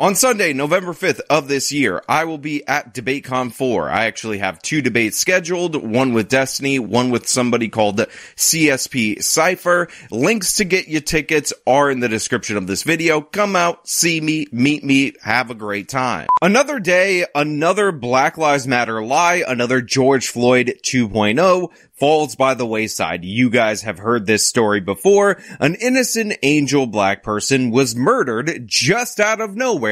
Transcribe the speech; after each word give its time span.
On 0.00 0.14
Sunday, 0.14 0.52
November 0.52 0.92
5th 0.92 1.22
of 1.28 1.48
this 1.48 1.72
year, 1.72 2.00
I 2.08 2.22
will 2.22 2.38
be 2.38 2.64
at 2.68 2.94
DebateCon 2.94 3.50
4. 3.50 3.90
I 3.90 4.04
actually 4.04 4.38
have 4.38 4.62
two 4.62 4.80
debates 4.80 5.18
scheduled, 5.18 5.74
one 5.74 6.12
with 6.12 6.28
Destiny, 6.28 6.78
one 6.78 7.10
with 7.10 7.26
somebody 7.26 7.68
called 7.68 8.06
CSP 8.36 9.20
Cypher. 9.20 9.88
Links 10.12 10.54
to 10.58 10.64
get 10.64 10.86
your 10.86 11.00
tickets 11.00 11.52
are 11.66 11.90
in 11.90 11.98
the 11.98 12.08
description 12.08 12.56
of 12.56 12.68
this 12.68 12.84
video. 12.84 13.20
Come 13.20 13.56
out, 13.56 13.88
see 13.88 14.20
me, 14.20 14.46
meet 14.52 14.84
me, 14.84 15.14
have 15.20 15.50
a 15.50 15.56
great 15.56 15.88
time. 15.88 16.28
Another 16.40 16.78
day, 16.78 17.26
another 17.34 17.90
Black 17.90 18.38
Lives 18.38 18.68
Matter 18.68 19.04
lie, 19.04 19.42
another 19.48 19.80
George 19.80 20.28
Floyd 20.28 20.78
2.0 20.84 21.72
falls 21.98 22.36
by 22.36 22.54
the 22.54 22.66
wayside. 22.66 23.24
You 23.24 23.50
guys 23.50 23.82
have 23.82 23.98
heard 23.98 24.26
this 24.26 24.46
story 24.46 24.80
before. 24.80 25.42
An 25.58 25.74
innocent 25.74 26.34
angel 26.44 26.86
black 26.86 27.24
person 27.24 27.72
was 27.72 27.96
murdered 27.96 28.62
just 28.66 29.18
out 29.18 29.40
of 29.40 29.56
nowhere 29.56 29.87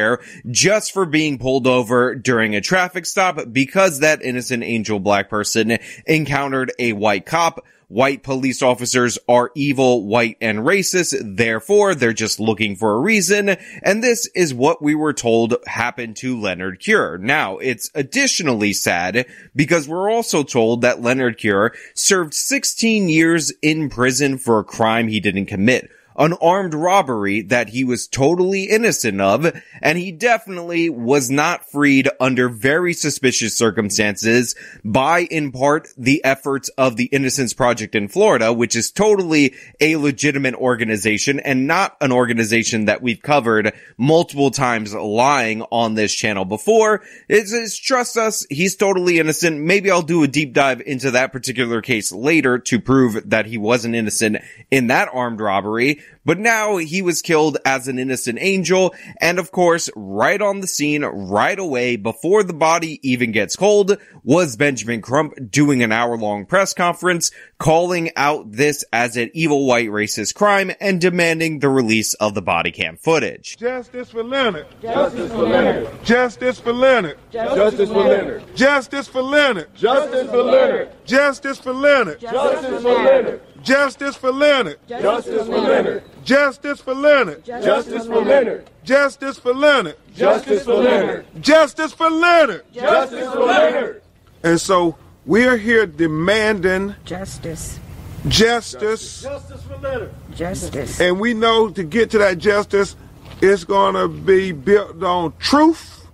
just 0.50 0.92
for 0.92 1.06
being 1.06 1.38
pulled 1.38 1.66
over 1.66 2.14
during 2.14 2.54
a 2.54 2.60
traffic 2.60 3.06
stop 3.06 3.38
because 3.52 4.00
that 4.00 4.22
innocent 4.22 4.62
angel 4.62 5.00
black 5.00 5.28
person 5.28 5.78
encountered 6.06 6.72
a 6.78 6.92
white 6.92 7.26
cop 7.26 7.64
white 7.88 8.22
police 8.22 8.62
officers 8.62 9.18
are 9.28 9.50
evil, 9.54 10.06
white, 10.06 10.36
and 10.40 10.60
racist. 10.60 11.36
Therefore, 11.36 11.94
they're 11.94 12.12
just 12.12 12.40
looking 12.40 12.76
for 12.76 12.94
a 12.94 13.00
reason. 13.00 13.56
And 13.82 14.02
this 14.02 14.28
is 14.34 14.52
what 14.52 14.82
we 14.82 14.94
were 14.94 15.12
told 15.12 15.56
happened 15.66 16.16
to 16.16 16.38
Leonard 16.38 16.80
Cure. 16.80 17.18
Now, 17.18 17.58
it's 17.58 17.90
additionally 17.94 18.72
sad 18.72 19.26
because 19.54 19.88
we're 19.88 20.10
also 20.10 20.42
told 20.42 20.82
that 20.82 21.02
Leonard 21.02 21.38
Cure 21.38 21.72
served 21.94 22.34
16 22.34 23.08
years 23.08 23.52
in 23.62 23.88
prison 23.88 24.38
for 24.38 24.58
a 24.58 24.64
crime 24.64 25.08
he 25.08 25.20
didn't 25.20 25.46
commit 25.46 25.90
an 26.18 26.32
armed 26.34 26.74
robbery 26.74 27.42
that 27.42 27.70
he 27.70 27.84
was 27.84 28.06
totally 28.06 28.64
innocent 28.64 29.20
of, 29.20 29.52
and 29.82 29.98
he 29.98 30.12
definitely 30.12 30.88
was 30.88 31.30
not 31.30 31.68
freed 31.70 32.08
under 32.18 32.48
very 32.48 32.92
suspicious 32.92 33.56
circumstances 33.56 34.54
by, 34.84 35.20
in 35.20 35.52
part, 35.52 35.88
the 35.96 36.24
efforts 36.24 36.68
of 36.70 36.96
the 36.96 37.06
Innocence 37.06 37.52
Project 37.52 37.94
in 37.94 38.08
Florida, 38.08 38.52
which 38.52 38.74
is 38.74 38.90
totally 38.90 39.54
a 39.80 39.96
legitimate 39.96 40.54
organization 40.54 41.40
and 41.40 41.66
not 41.66 41.96
an 42.00 42.12
organization 42.12 42.86
that 42.86 43.02
we've 43.02 43.22
covered 43.22 43.72
multiple 43.98 44.50
times 44.50 44.94
lying 44.94 45.62
on 45.70 45.94
this 45.94 46.14
channel 46.14 46.44
before. 46.44 47.02
It's, 47.28 47.52
it's 47.52 47.76
trust 47.76 48.16
us, 48.16 48.46
he's 48.48 48.76
totally 48.76 49.18
innocent. 49.18 49.60
Maybe 49.60 49.90
I'll 49.90 50.02
do 50.02 50.22
a 50.22 50.28
deep 50.28 50.52
dive 50.52 50.80
into 50.80 51.10
that 51.12 51.32
particular 51.32 51.82
case 51.82 52.12
later 52.12 52.58
to 52.58 52.80
prove 52.80 53.30
that 53.30 53.46
he 53.46 53.58
wasn't 53.58 53.94
innocent 53.94 54.38
in 54.70 54.86
that 54.88 55.08
armed 55.12 55.40
robbery. 55.40 56.02
But 56.24 56.40
now 56.40 56.76
he 56.78 57.02
was 57.02 57.22
killed 57.22 57.58
as 57.64 57.86
an 57.86 58.00
innocent 58.00 58.38
angel. 58.40 58.94
And 59.20 59.38
of 59.38 59.52
course, 59.52 59.88
right 59.94 60.42
on 60.42 60.60
the 60.60 60.66
scene, 60.66 61.04
right 61.04 61.58
away, 61.58 61.94
before 61.94 62.42
the 62.42 62.52
body 62.52 62.98
even 63.08 63.30
gets 63.30 63.54
cold, 63.54 63.96
was 64.24 64.56
Benjamin 64.56 65.02
Crump 65.02 65.34
doing 65.50 65.84
an 65.84 65.92
hour 65.92 66.18
long 66.18 66.44
press 66.44 66.74
conference 66.74 67.30
calling 67.58 68.10
out 68.16 68.50
this 68.50 68.84
as 68.92 69.16
an 69.16 69.30
evil 69.34 69.66
white 69.66 69.88
racist 69.88 70.34
crime 70.34 70.72
and 70.80 71.00
demanding 71.00 71.60
the 71.60 71.68
release 71.68 72.14
of 72.14 72.34
the 72.34 72.42
body 72.42 72.72
cam 72.72 72.96
footage. 72.96 73.56
Justice 73.56 74.10
for 74.10 74.24
Leonard. 74.24 74.66
Justice 74.82 75.30
for 75.30 75.44
Leonard. 75.44 76.04
Justice 76.04 76.58
for 76.58 76.72
Leonard. 76.72 77.18
Justice 77.30 77.88
for 77.88 78.02
Leonard. 78.02 78.42
Justice 78.56 79.06
for 79.08 79.22
Leonard. 79.22 79.74
Justice 79.76 80.28
for 80.28 80.42
Leonard. 80.42 80.90
Justice 81.04 81.58
for 81.58 81.72
Leonard. 81.72 82.20
Justice 82.20 82.82
for 82.82 82.90
Leonard. 82.92 83.40
Justice 83.66 84.14
for 84.14 84.30
Leonard. 84.30 84.78
Justice 84.88 85.46
for 85.46 85.58
Leonard. 85.58 86.04
Justice 86.24 86.80
for 86.80 86.94
Leonard. 86.94 87.44
Justice 87.44 88.06
for 88.06 88.20
Leonard. 88.22 88.70
Justice 88.84 89.38
for 89.38 89.52
Leonard. 89.52 89.96
Justice 90.14 90.62
for 90.62 90.74
Leonard. 90.74 91.26
Justice 91.40 91.92
for 91.92 92.08
Leonard. 92.08 92.72
Justice 92.72 93.32
for 93.32 93.40
Leonard. 93.40 94.02
And 94.44 94.60
so 94.60 94.96
we 95.24 95.48
are 95.48 95.56
here 95.56 95.84
demanding 95.84 96.94
Justice. 97.04 97.80
justice. 98.28 99.22
Justice 99.22 99.62
for 99.64 99.76
Leonard. 99.78 100.14
Justice. 100.36 101.00
And 101.00 101.18
we 101.18 101.34
know 101.34 101.68
to 101.70 101.82
get 101.82 102.10
to 102.10 102.18
that 102.18 102.38
justice, 102.38 102.94
it's 103.40 103.64
going 103.64 103.94
to 103.94 104.06
be 104.06 104.52
built 104.52 105.02
on 105.02 105.32
truth 105.40 106.06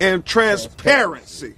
and 0.00 0.24
transparency. 0.26 1.54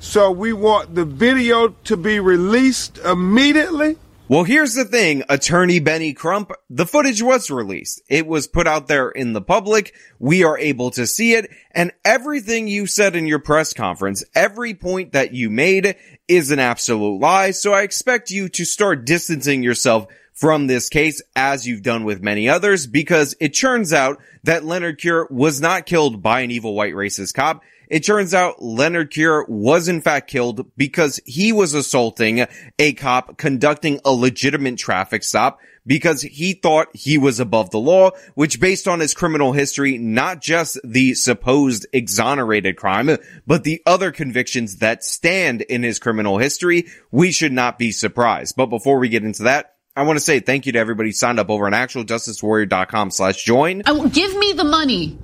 So 0.00 0.32
we 0.32 0.52
want 0.52 0.96
the 0.96 1.04
video 1.04 1.68
to 1.84 1.96
be 1.96 2.18
released 2.18 2.98
immediately. 2.98 3.96
Well, 4.28 4.42
here's 4.42 4.74
the 4.74 4.84
thing, 4.84 5.22
attorney 5.28 5.78
Benny 5.78 6.12
Crump, 6.12 6.50
the 6.68 6.84
footage 6.84 7.22
was 7.22 7.48
released. 7.48 8.02
It 8.08 8.26
was 8.26 8.48
put 8.48 8.66
out 8.66 8.88
there 8.88 9.08
in 9.08 9.34
the 9.34 9.40
public. 9.40 9.94
We 10.18 10.42
are 10.42 10.58
able 10.58 10.90
to 10.92 11.06
see 11.06 11.34
it 11.34 11.48
and 11.70 11.92
everything 12.04 12.66
you 12.66 12.88
said 12.88 13.14
in 13.14 13.28
your 13.28 13.38
press 13.38 13.72
conference, 13.72 14.24
every 14.34 14.74
point 14.74 15.12
that 15.12 15.32
you 15.32 15.48
made 15.48 15.94
is 16.26 16.50
an 16.50 16.58
absolute 16.58 17.20
lie. 17.20 17.52
So 17.52 17.72
I 17.72 17.82
expect 17.82 18.32
you 18.32 18.48
to 18.48 18.64
start 18.64 19.04
distancing 19.04 19.62
yourself 19.62 20.08
from 20.32 20.66
this 20.66 20.88
case 20.88 21.22
as 21.36 21.64
you've 21.64 21.82
done 21.82 22.02
with 22.02 22.20
many 22.20 22.48
others 22.48 22.88
because 22.88 23.36
it 23.38 23.50
turns 23.50 23.92
out 23.92 24.20
that 24.42 24.64
Leonard 24.64 24.98
Cure 24.98 25.28
was 25.30 25.60
not 25.60 25.86
killed 25.86 26.20
by 26.20 26.40
an 26.40 26.50
evil 26.50 26.74
white 26.74 26.94
racist 26.94 27.34
cop. 27.34 27.62
It 27.88 28.00
turns 28.00 28.34
out 28.34 28.62
Leonard 28.62 29.10
Cure 29.10 29.44
was 29.48 29.88
in 29.88 30.00
fact 30.00 30.28
killed 30.28 30.66
because 30.76 31.20
he 31.24 31.52
was 31.52 31.74
assaulting 31.74 32.46
a 32.78 32.92
cop 32.94 33.36
conducting 33.36 34.00
a 34.04 34.10
legitimate 34.10 34.78
traffic 34.78 35.22
stop 35.22 35.58
because 35.86 36.22
he 36.22 36.52
thought 36.52 36.88
he 36.94 37.16
was 37.16 37.38
above 37.38 37.70
the 37.70 37.78
law, 37.78 38.10
which 38.34 38.60
based 38.60 38.88
on 38.88 39.00
his 39.00 39.14
criminal 39.14 39.52
history, 39.52 39.98
not 39.98 40.40
just 40.40 40.78
the 40.82 41.14
supposed 41.14 41.86
exonerated 41.92 42.76
crime, 42.76 43.16
but 43.46 43.64
the 43.64 43.82
other 43.86 44.10
convictions 44.10 44.78
that 44.78 45.04
stand 45.04 45.62
in 45.62 45.82
his 45.82 45.98
criminal 45.98 46.38
history, 46.38 46.86
we 47.10 47.30
should 47.30 47.52
not 47.52 47.78
be 47.78 47.92
surprised. 47.92 48.56
But 48.56 48.66
before 48.66 48.98
we 48.98 49.08
get 49.08 49.24
into 49.24 49.44
that, 49.44 49.76
I 49.94 50.02
want 50.02 50.18
to 50.18 50.24
say 50.24 50.40
thank 50.40 50.66
you 50.66 50.72
to 50.72 50.78
everybody 50.78 51.12
signed 51.12 51.40
up 51.40 51.48
over 51.48 51.66
on 51.66 51.72
actualjusticewarrior.com 51.72 53.10
slash 53.12 53.42
join. 53.42 53.82
I, 53.86 54.08
give 54.08 54.36
me 54.36 54.52
the 54.52 54.64
money. 54.64 55.16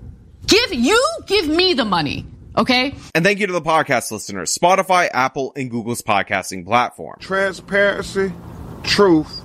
Give, 0.47 0.73
you 0.73 1.05
give 1.26 1.47
me 1.47 1.75
the 1.75 1.85
money. 1.85 2.26
Okay. 2.56 2.94
And 3.14 3.25
thank 3.25 3.40
you 3.40 3.46
to 3.46 3.52
the 3.52 3.62
podcast 3.62 4.10
listeners, 4.10 4.56
Spotify, 4.56 5.08
Apple, 5.12 5.52
and 5.56 5.70
Google's 5.70 6.02
podcasting 6.02 6.64
platform. 6.66 7.16
Transparency, 7.20 8.32
truth, 8.82 9.43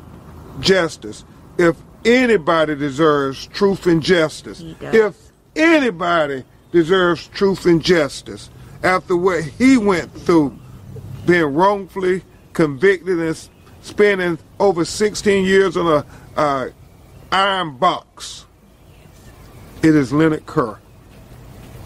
justice. 0.59 1.23
If 1.57 1.77
anybody 2.03 2.75
deserves 2.75 3.47
truth 3.47 3.85
and 3.85 4.03
justice, 4.03 4.63
if 4.81 5.15
anybody 5.55 6.43
deserves 6.71 7.27
truth 7.29 7.65
and 7.65 7.81
justice, 7.81 8.49
after 8.83 9.15
what 9.15 9.43
he 9.43 9.77
went 9.77 10.11
through, 10.13 10.57
being 11.25 11.45
wrongfully 11.45 12.23
convicted 12.53 13.19
and 13.19 13.49
spending 13.81 14.37
over 14.59 14.83
16 14.83 15.45
years 15.45 15.77
on 15.77 15.87
a 15.87 16.39
uh, 16.39 16.69
iron 17.31 17.77
box, 17.77 18.45
it 19.81 19.95
is 19.95 20.11
Leonard 20.11 20.45
Cure. 20.45 20.79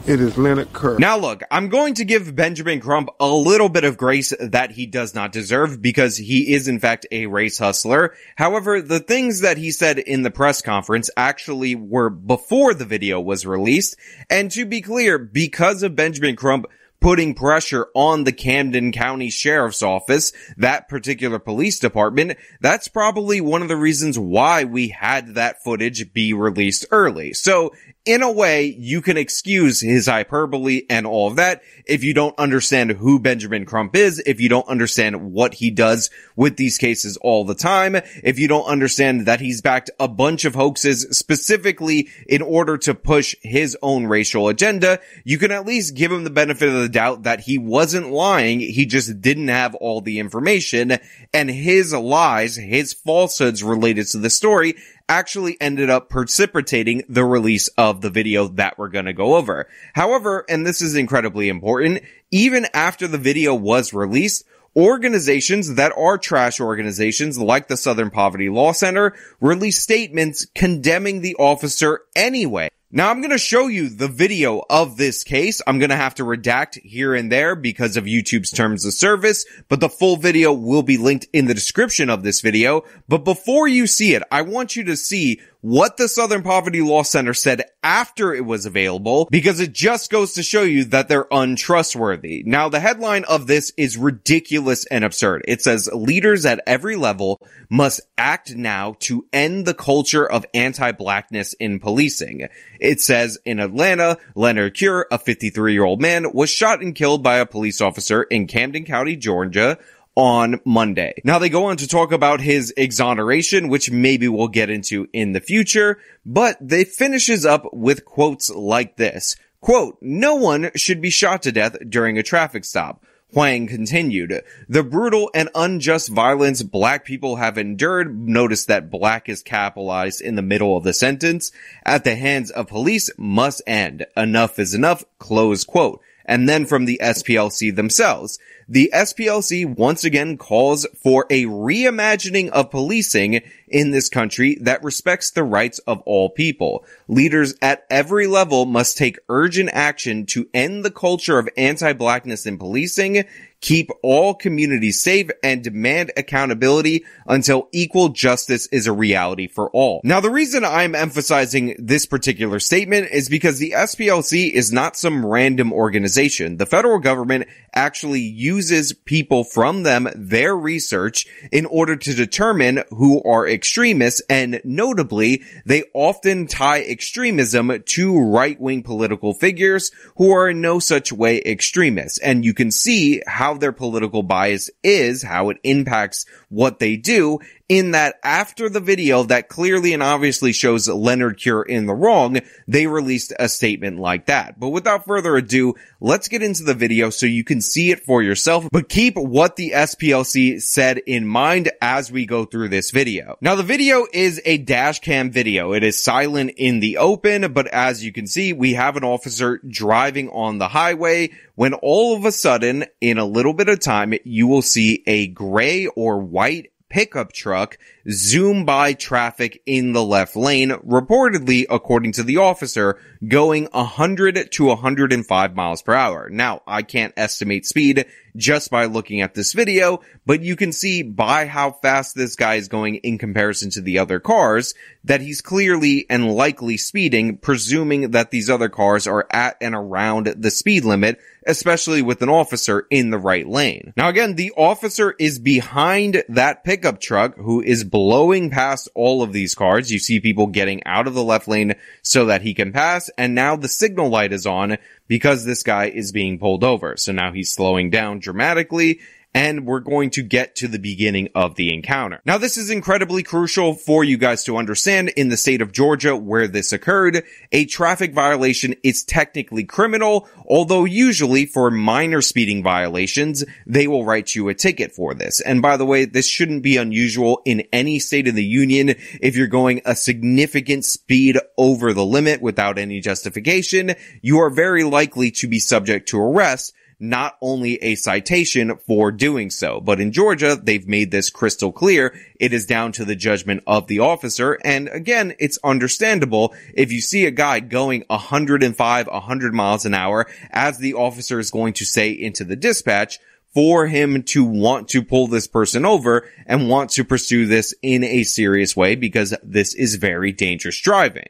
It 0.07 0.19
is 0.19 0.35
Leonard 0.35 0.73
Cure. 0.73 0.97
Now 0.97 1.17
look, 1.17 1.43
I'm 1.51 1.69
going 1.69 1.93
to 1.95 2.05
give 2.05 2.35
Benjamin 2.35 2.79
Crump 2.79 3.09
a 3.19 3.27
little 3.27 3.69
bit 3.69 3.83
of 3.83 3.97
grace 3.97 4.33
that 4.39 4.71
he 4.71 4.87
does 4.87 5.13
not 5.13 5.31
deserve 5.31 5.79
because 5.79 6.17
he 6.17 6.53
is 6.53 6.67
in 6.67 6.79
fact 6.79 7.05
a 7.11 7.27
race 7.27 7.59
hustler. 7.59 8.15
However, 8.35 8.81
the 8.81 8.99
things 8.99 9.41
that 9.41 9.57
he 9.57 9.69
said 9.69 9.99
in 9.99 10.23
the 10.23 10.31
press 10.31 10.63
conference 10.63 11.11
actually 11.15 11.75
were 11.75 12.09
before 12.09 12.73
the 12.73 12.85
video 12.85 13.21
was 13.21 13.45
released. 13.45 13.95
And 14.27 14.49
to 14.51 14.65
be 14.65 14.81
clear, 14.81 15.19
because 15.19 15.83
of 15.83 15.95
Benjamin 15.95 16.35
Crump 16.35 16.65
putting 16.99 17.33
pressure 17.33 17.87
on 17.95 18.23
the 18.23 18.31
Camden 18.31 18.91
County 18.91 19.29
Sheriff's 19.29 19.81
Office, 19.81 20.31
that 20.57 20.87
particular 20.87 21.39
police 21.39 21.79
department, 21.79 22.37
that's 22.61 22.87
probably 22.87 23.41
one 23.41 23.63
of 23.63 23.67
the 23.67 23.75
reasons 23.75 24.17
why 24.17 24.63
we 24.63 24.89
had 24.89 25.33
that 25.33 25.63
footage 25.63 26.13
be 26.13 26.31
released 26.31 26.85
early. 26.91 27.33
So 27.33 27.73
in 28.03 28.23
a 28.23 28.31
way, 28.31 28.65
you 28.65 29.01
can 29.01 29.15
excuse 29.15 29.79
his 29.79 30.07
hyperbole 30.07 30.83
and 30.89 31.05
all 31.05 31.27
of 31.27 31.35
that 31.35 31.61
if 31.85 32.03
you 32.03 32.13
don't 32.13 32.37
understand 32.39 32.91
who 32.91 33.19
Benjamin 33.19 33.65
Crump 33.65 33.95
is, 33.95 34.21
if 34.25 34.39
you 34.39 34.49
don't 34.49 34.67
understand 34.67 35.33
what 35.33 35.55
he 35.55 35.69
does 35.69 36.09
with 36.35 36.57
these 36.57 36.77
cases 36.77 37.17
all 37.17 37.45
the 37.45 37.53
time, 37.53 37.95
if 38.23 38.39
you 38.39 38.47
don't 38.47 38.65
understand 38.65 39.27
that 39.27 39.39
he's 39.39 39.61
backed 39.61 39.91
a 39.99 40.07
bunch 40.07 40.45
of 40.45 40.55
hoaxes 40.55 41.07
specifically 41.11 42.09
in 42.27 42.41
order 42.41 42.77
to 42.79 42.95
push 42.95 43.35
his 43.41 43.77
own 43.83 44.07
racial 44.07 44.47
agenda, 44.47 44.99
you 45.23 45.37
can 45.37 45.51
at 45.51 45.65
least 45.65 45.95
give 45.95 46.11
him 46.11 46.23
the 46.23 46.29
benefit 46.29 46.69
of 46.69 46.81
the 46.81 46.89
doubt 46.89 47.23
that 47.23 47.41
he 47.41 47.57
wasn't 47.57 48.11
lying, 48.11 48.59
he 48.59 48.85
just 48.85 49.21
didn't 49.21 49.49
have 49.49 49.75
all 49.75 50.01
the 50.01 50.19
information, 50.19 50.97
and 51.33 51.51
his 51.51 51.93
lies, 51.93 52.55
his 52.55 52.93
falsehoods 52.93 53.63
related 53.63 54.07
to 54.07 54.17
the 54.17 54.29
story 54.29 54.75
actually 55.07 55.57
ended 55.59 55.89
up 55.89 56.09
precipitating 56.09 57.03
the 57.07 57.25
release 57.25 57.67
of 57.77 58.01
the 58.01 58.09
video 58.09 58.47
that 58.47 58.77
we're 58.77 58.89
going 58.89 59.05
to 59.05 59.13
go 59.13 59.35
over. 59.35 59.67
However, 59.93 60.45
and 60.49 60.65
this 60.65 60.81
is 60.81 60.95
incredibly 60.95 61.49
important, 61.49 62.03
even 62.31 62.67
after 62.73 63.07
the 63.07 63.17
video 63.17 63.53
was 63.53 63.93
released, 63.93 64.45
organizations 64.75 65.75
that 65.75 65.91
are 65.97 66.17
trash 66.17 66.59
organizations 66.59 67.37
like 67.37 67.67
the 67.67 67.77
Southern 67.77 68.09
Poverty 68.09 68.49
Law 68.49 68.71
Center 68.71 69.13
released 69.39 69.83
statements 69.83 70.45
condemning 70.55 71.21
the 71.21 71.35
officer 71.35 72.01
anyway. 72.15 72.69
Now 72.93 73.09
I'm 73.09 73.21
going 73.21 73.31
to 73.31 73.37
show 73.37 73.67
you 73.67 73.87
the 73.87 74.09
video 74.09 74.63
of 74.69 74.97
this 74.97 75.23
case. 75.23 75.61
I'm 75.65 75.79
going 75.79 75.91
to 75.91 75.95
have 75.95 76.15
to 76.15 76.23
redact 76.23 76.77
here 76.81 77.15
and 77.15 77.31
there 77.31 77.55
because 77.55 77.95
of 77.95 78.03
YouTube's 78.03 78.51
terms 78.51 78.83
of 78.83 78.91
service, 78.91 79.45
but 79.69 79.79
the 79.79 79.87
full 79.87 80.17
video 80.17 80.51
will 80.51 80.83
be 80.83 80.97
linked 80.97 81.25
in 81.31 81.45
the 81.45 81.53
description 81.53 82.09
of 82.09 82.23
this 82.23 82.41
video. 82.41 82.83
But 83.07 83.19
before 83.19 83.69
you 83.69 83.87
see 83.87 84.13
it, 84.13 84.23
I 84.29 84.41
want 84.41 84.75
you 84.75 84.83
to 84.83 84.97
see 84.97 85.39
what 85.61 85.97
the 85.97 86.07
Southern 86.07 86.41
Poverty 86.41 86.81
Law 86.81 87.03
Center 87.03 87.33
said 87.33 87.63
after 87.83 88.33
it 88.33 88.45
was 88.45 88.65
available 88.65 89.27
because 89.31 89.59
it 89.59 89.73
just 89.73 90.11
goes 90.11 90.33
to 90.33 90.43
show 90.43 90.63
you 90.63 90.85
that 90.85 91.07
they're 91.07 91.27
untrustworthy. 91.31 92.43
Now, 92.45 92.69
the 92.69 92.79
headline 92.79 93.23
of 93.25 93.47
this 93.47 93.71
is 93.77 93.97
ridiculous 93.97 94.85
and 94.87 95.05
absurd. 95.05 95.43
It 95.47 95.61
says 95.61 95.87
leaders 95.93 96.45
at 96.45 96.61
every 96.65 96.95
level 96.95 97.41
must 97.69 98.01
act 98.17 98.55
now 98.55 98.95
to 98.99 99.25
end 99.31 99.65
the 99.65 99.73
culture 99.73 100.29
of 100.29 100.45
anti-blackness 100.53 101.53
in 101.53 101.79
policing. 101.79 102.47
It 102.79 102.99
says 102.99 103.37
in 103.45 103.59
Atlanta, 103.59 104.17
Leonard 104.35 104.73
Cure, 104.73 105.07
a 105.11 105.17
53 105.17 105.73
year 105.73 105.83
old 105.83 106.01
man, 106.01 106.33
was 106.33 106.49
shot 106.49 106.81
and 106.81 106.95
killed 106.95 107.23
by 107.23 107.37
a 107.37 107.45
police 107.45 107.81
officer 107.81 108.23
in 108.23 108.47
Camden 108.47 108.83
County, 108.83 109.15
Georgia 109.15 109.77
on 110.15 110.59
Monday. 110.65 111.13
Now 111.23 111.39
they 111.39 111.49
go 111.49 111.65
on 111.65 111.77
to 111.77 111.87
talk 111.87 112.11
about 112.11 112.41
his 112.41 112.73
exoneration, 112.75 113.69
which 113.69 113.91
maybe 113.91 114.27
we'll 114.27 114.47
get 114.47 114.69
into 114.69 115.07
in 115.13 115.33
the 115.33 115.39
future, 115.39 115.99
but 116.25 116.57
they 116.59 116.83
finishes 116.83 117.45
up 117.45 117.73
with 117.73 118.05
quotes 118.05 118.49
like 118.49 118.97
this. 118.97 119.35
Quote, 119.61 119.97
no 120.01 120.35
one 120.35 120.71
should 120.75 121.01
be 121.01 121.11
shot 121.11 121.43
to 121.43 121.51
death 121.51 121.77
during 121.87 122.17
a 122.17 122.23
traffic 122.23 122.65
stop. 122.65 123.03
Huang 123.33 123.67
continued, 123.67 124.43
the 124.67 124.83
brutal 124.83 125.31
and 125.33 125.47
unjust 125.55 126.09
violence 126.09 126.63
black 126.63 127.05
people 127.05 127.37
have 127.37 127.57
endured, 127.57 128.27
notice 128.27 128.65
that 128.65 128.91
black 128.91 129.29
is 129.29 129.41
capitalized 129.41 130.19
in 130.19 130.35
the 130.35 130.41
middle 130.41 130.75
of 130.75 130.83
the 130.83 130.93
sentence, 130.93 131.53
at 131.85 132.03
the 132.03 132.15
hands 132.15 132.51
of 132.51 132.67
police 132.67 133.09
must 133.17 133.61
end. 133.65 134.05
Enough 134.17 134.59
is 134.59 134.73
enough, 134.73 135.05
close 135.17 135.63
quote. 135.63 136.01
And 136.31 136.47
then 136.47 136.65
from 136.65 136.85
the 136.85 136.97
SPLC 137.03 137.75
themselves, 137.75 138.39
the 138.65 138.89
SPLC 138.93 139.65
once 139.65 140.05
again 140.05 140.37
calls 140.37 140.87
for 140.95 141.25
a 141.29 141.43
reimagining 141.43 142.47
of 142.51 142.71
policing 142.71 143.41
in 143.67 143.91
this 143.91 144.07
country 144.07 144.57
that 144.61 144.81
respects 144.81 145.29
the 145.29 145.43
rights 145.43 145.79
of 145.79 146.01
all 146.05 146.29
people. 146.29 146.85
Leaders 147.09 147.53
at 147.61 147.85
every 147.89 148.27
level 148.27 148.65
must 148.65 148.97
take 148.97 149.19
urgent 149.27 149.71
action 149.73 150.25
to 150.27 150.47
end 150.53 150.85
the 150.85 150.89
culture 150.89 151.37
of 151.37 151.49
anti-blackness 151.57 152.45
in 152.45 152.57
policing, 152.57 153.25
keep 153.61 153.89
all 154.01 154.33
communities 154.33 155.01
safe, 155.01 155.29
and 155.43 155.63
demand 155.63 156.11
accountability 156.17 157.05
until 157.27 157.69
equal 157.71 158.09
justice 158.09 158.67
is 158.67 158.87
a 158.87 158.91
reality 158.91 159.47
for 159.47 159.69
all. 159.69 160.01
Now, 160.03 160.19
the 160.19 160.29
reason 160.29 160.65
I'm 160.65 160.95
emphasizing 160.95 161.75
this 161.77 162.05
particular 162.05 162.59
statement 162.59 163.09
is 163.11 163.29
because 163.29 163.59
the 163.59 163.71
SPLC 163.71 164.51
is 164.51 164.73
not 164.73 164.97
some 164.97 165.25
random 165.25 165.71
organization. 165.71 166.57
The 166.57 166.65
federal 166.65 166.99
government 166.99 167.47
actually 167.73 168.21
uses 168.21 168.91
people 168.93 169.43
from 169.43 169.83
them, 169.83 170.09
their 170.15 170.55
research, 170.55 171.25
in 171.51 171.65
order 171.67 171.95
to 171.95 172.13
determine 172.13 172.83
who 172.89 173.23
are 173.23 173.47
extremists, 173.47 174.21
and 174.29 174.59
notably, 174.63 175.43
they 175.65 175.83
often 175.93 176.47
tie 176.47 176.81
extremism 176.81 177.71
to 177.85 178.19
right-wing 178.19 178.83
political 178.83 179.33
figures 179.33 179.91
who 180.17 180.31
are 180.31 180.49
in 180.49 180.61
no 180.61 180.79
such 180.79 181.13
way 181.13 181.41
extremists. 181.45 182.17
And 182.19 182.43
you 182.43 182.53
can 182.53 182.71
see 182.71 183.21
how 183.25 183.50
their 183.59 183.71
political 183.71 184.23
bias 184.23 184.69
is, 184.83 185.23
how 185.23 185.49
it 185.49 185.57
impacts 185.63 186.25
what 186.49 186.79
they 186.79 186.97
do 186.97 187.39
in 187.71 187.91
that 187.91 188.19
after 188.21 188.67
the 188.67 188.81
video 188.81 189.23
that 189.23 189.47
clearly 189.47 189.93
and 189.93 190.03
obviously 190.03 190.51
shows 190.51 190.89
Leonard 190.89 191.37
Cure 191.37 191.63
in 191.63 191.85
the 191.85 191.93
wrong, 191.93 192.37
they 192.67 192.85
released 192.85 193.31
a 193.39 193.47
statement 193.47 193.97
like 193.97 194.25
that. 194.25 194.59
But 194.59 194.71
without 194.71 195.05
further 195.05 195.37
ado, 195.37 195.75
let's 196.01 196.27
get 196.27 196.43
into 196.43 196.63
the 196.63 196.73
video 196.73 197.09
so 197.09 197.25
you 197.25 197.45
can 197.45 197.61
see 197.61 197.91
it 197.91 198.03
for 198.03 198.21
yourself, 198.21 198.67
but 198.73 198.89
keep 198.89 199.15
what 199.15 199.55
the 199.55 199.71
SPLC 199.73 200.61
said 200.61 200.97
in 200.97 201.25
mind 201.25 201.71
as 201.81 202.11
we 202.11 202.25
go 202.25 202.43
through 202.43 202.67
this 202.67 202.91
video. 202.91 203.37
Now 203.39 203.55
the 203.55 203.63
video 203.63 204.05
is 204.11 204.41
a 204.43 204.57
dash 204.57 204.99
cam 204.99 205.31
video. 205.31 205.71
It 205.71 205.85
is 205.85 206.03
silent 206.03 206.51
in 206.57 206.81
the 206.81 206.97
open, 206.97 207.53
but 207.53 207.67
as 207.67 208.03
you 208.03 208.11
can 208.11 208.27
see, 208.27 208.51
we 208.51 208.73
have 208.73 208.97
an 208.97 209.05
officer 209.05 209.61
driving 209.65 210.27
on 210.27 210.57
the 210.57 210.67
highway 210.67 211.29
when 211.55 211.73
all 211.75 212.15
of 212.15 212.25
a 212.25 212.31
sudden, 212.31 212.85
in 213.01 213.17
a 213.17 213.25
little 213.25 213.53
bit 213.53 213.69
of 213.69 213.79
time, 213.79 214.13
you 214.23 214.47
will 214.47 214.61
see 214.61 215.03
a 215.05 215.27
gray 215.27 215.85
or 215.85 216.17
white 216.17 216.70
pickup 216.91 217.31
truck 217.31 217.77
zoom 218.09 218.65
by 218.65 218.93
traffic 218.93 219.61
in 219.65 219.93
the 219.93 220.03
left 220.03 220.35
lane, 220.35 220.69
reportedly, 220.69 221.65
according 221.69 222.11
to 222.11 222.23
the 222.23 222.37
officer, 222.37 222.99
going 223.25 223.67
100 223.71 224.51
to 224.51 224.65
105 224.65 225.55
miles 225.55 225.81
per 225.81 225.93
hour. 225.93 226.29
Now, 226.29 226.61
I 226.67 226.81
can't 226.81 227.13
estimate 227.15 227.65
speed 227.65 228.05
just 228.35 228.71
by 228.71 228.85
looking 228.85 229.21
at 229.21 229.33
this 229.33 229.53
video, 229.53 230.01
but 230.25 230.41
you 230.41 230.55
can 230.55 230.71
see 230.71 231.03
by 231.03 231.45
how 231.45 231.71
fast 231.71 232.15
this 232.15 232.35
guy 232.35 232.55
is 232.55 232.67
going 232.67 232.95
in 232.95 233.17
comparison 233.17 233.69
to 233.71 233.81
the 233.81 233.99
other 233.99 234.19
cars 234.19 234.73
that 235.03 235.21
he's 235.21 235.41
clearly 235.41 236.05
and 236.09 236.33
likely 236.33 236.77
speeding, 236.77 237.37
presuming 237.37 238.11
that 238.11 238.31
these 238.31 238.49
other 238.49 238.69
cars 238.69 239.07
are 239.07 239.27
at 239.31 239.57
and 239.61 239.75
around 239.75 240.27
the 240.27 240.51
speed 240.51 240.83
limit, 240.83 241.19
especially 241.47 242.01
with 242.01 242.21
an 242.21 242.29
officer 242.29 242.85
in 242.89 243.09
the 243.09 243.17
right 243.17 243.47
lane. 243.47 243.93
Now 243.97 244.09
again, 244.09 244.35
the 244.35 244.51
officer 244.55 245.15
is 245.19 245.39
behind 245.39 246.23
that 246.29 246.63
pickup 246.63 246.99
truck 246.99 247.35
who 247.35 247.61
is 247.61 247.83
blowing 247.83 248.49
past 248.49 248.89
all 248.95 249.23
of 249.23 249.33
these 249.33 249.55
cars. 249.55 249.91
You 249.91 249.99
see 249.99 250.19
people 250.19 250.47
getting 250.47 250.83
out 250.85 251.07
of 251.07 251.13
the 251.13 251.23
left 251.23 251.47
lane 251.47 251.75
so 252.01 252.25
that 252.25 252.41
he 252.41 252.53
can 252.53 252.71
pass, 252.71 253.09
and 253.17 253.35
now 253.35 253.55
the 253.55 253.67
signal 253.67 254.09
light 254.09 254.33
is 254.33 254.45
on 254.45 254.77
because 255.07 255.45
this 255.45 255.63
guy 255.63 255.85
is 255.85 256.11
being 256.11 256.39
pulled 256.39 256.63
over. 256.63 256.95
So 256.97 257.11
now 257.11 257.31
he's 257.31 257.51
slowing 257.51 257.89
down 257.89 258.19
dramatically 258.19 258.99
and 259.33 259.65
we're 259.65 259.79
going 259.79 260.09
to 260.11 260.23
get 260.23 260.55
to 260.57 260.67
the 260.67 260.79
beginning 260.79 261.29
of 261.33 261.55
the 261.55 261.73
encounter. 261.73 262.21
Now, 262.25 262.37
this 262.37 262.57
is 262.57 262.69
incredibly 262.69 263.23
crucial 263.23 263.73
for 263.73 264.03
you 264.03 264.17
guys 264.17 264.43
to 264.45 264.57
understand 264.57 265.09
in 265.09 265.29
the 265.29 265.37
state 265.37 265.61
of 265.61 265.71
Georgia 265.71 266.15
where 266.15 266.47
this 266.47 266.73
occurred. 266.73 267.23
A 267.51 267.65
traffic 267.65 268.13
violation 268.13 268.75
is 268.83 269.03
technically 269.03 269.63
criminal, 269.63 270.27
although 270.45 270.85
usually 270.85 271.45
for 271.45 271.71
minor 271.71 272.21
speeding 272.21 272.61
violations, 272.63 273.45
they 273.65 273.87
will 273.87 274.05
write 274.05 274.35
you 274.35 274.49
a 274.49 274.53
ticket 274.53 274.93
for 274.93 275.13
this. 275.13 275.39
And 275.39 275.61
by 275.61 275.77
the 275.77 275.85
way, 275.85 276.05
this 276.05 276.27
shouldn't 276.27 276.63
be 276.63 276.77
unusual 276.77 277.41
in 277.45 277.63
any 277.71 277.99
state 277.99 278.27
of 278.27 278.35
the 278.35 278.43
union 278.43 278.95
if 279.21 279.35
you're 279.35 279.47
going 279.47 279.81
a 279.85 279.95
significant 279.95 280.85
speed 280.85 281.37
over 281.57 281.93
the 281.93 282.05
limit 282.05 282.41
without 282.41 282.77
any 282.77 282.99
justification, 282.99 283.95
you 284.21 284.39
are 284.39 284.49
very 284.49 284.83
likely 284.83 285.31
to 285.31 285.47
be 285.47 285.59
subject 285.59 286.09
to 286.09 286.19
arrest 286.19 286.73
not 287.01 287.37
only 287.41 287.75
a 287.83 287.95
citation 287.95 288.77
for 288.87 289.11
doing 289.11 289.49
so. 289.49 289.81
But 289.81 289.99
in 289.99 290.11
Georgia, 290.11 290.55
they've 290.61 290.87
made 290.87 291.11
this 291.11 291.29
crystal 291.29 291.71
clear. 291.71 292.13
It 292.39 292.53
is 292.53 292.65
down 292.65 292.91
to 292.93 293.05
the 293.05 293.15
judgment 293.15 293.63
of 293.67 293.87
the 293.87 293.99
officer. 293.99 294.57
And 294.63 294.87
again, 294.89 295.33
it's 295.39 295.59
understandable 295.63 296.53
if 296.73 296.91
you 296.91 297.01
see 297.01 297.25
a 297.25 297.31
guy 297.31 297.59
going 297.59 298.05
105, 298.07 299.07
100 299.07 299.53
miles 299.53 299.85
an 299.85 299.93
hour, 299.93 300.27
as 300.51 300.77
the 300.77 300.93
officer 300.93 301.39
is 301.39 301.51
going 301.51 301.73
to 301.73 301.85
say 301.85 302.11
into 302.11 302.43
the 302.43 302.55
dispatch, 302.55 303.19
for 303.53 303.87
him 303.87 304.23
to 304.23 304.43
want 304.43 304.87
to 304.89 305.03
pull 305.03 305.27
this 305.27 305.47
person 305.47 305.85
over 305.85 306.29
and 306.45 306.69
want 306.69 306.89
to 306.91 307.03
pursue 307.03 307.45
this 307.45 307.73
in 307.81 308.03
a 308.03 308.23
serious 308.23 308.75
way 308.75 308.95
because 308.95 309.35
this 309.43 309.73
is 309.73 309.95
very 309.95 310.31
dangerous 310.31 310.79
driving. 310.79 311.27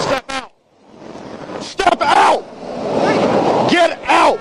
Step 0.00 0.24
out! 0.28 0.52
Step 1.62 2.00
out! 2.00 3.70
Get 3.70 3.98
out! 4.04 4.38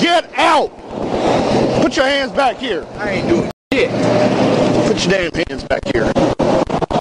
Get 0.00 0.30
out! 0.36 0.70
Put 1.94 2.02
your 2.02 2.10
hands 2.10 2.32
back 2.32 2.56
here. 2.56 2.84
I 2.96 3.10
ain't 3.10 3.28
doing 3.28 3.50
shit. 3.72 3.88
Put 4.88 5.04
your 5.04 5.30
damn 5.30 5.46
hands 5.46 5.62
back 5.62 5.84
here. 5.92 6.12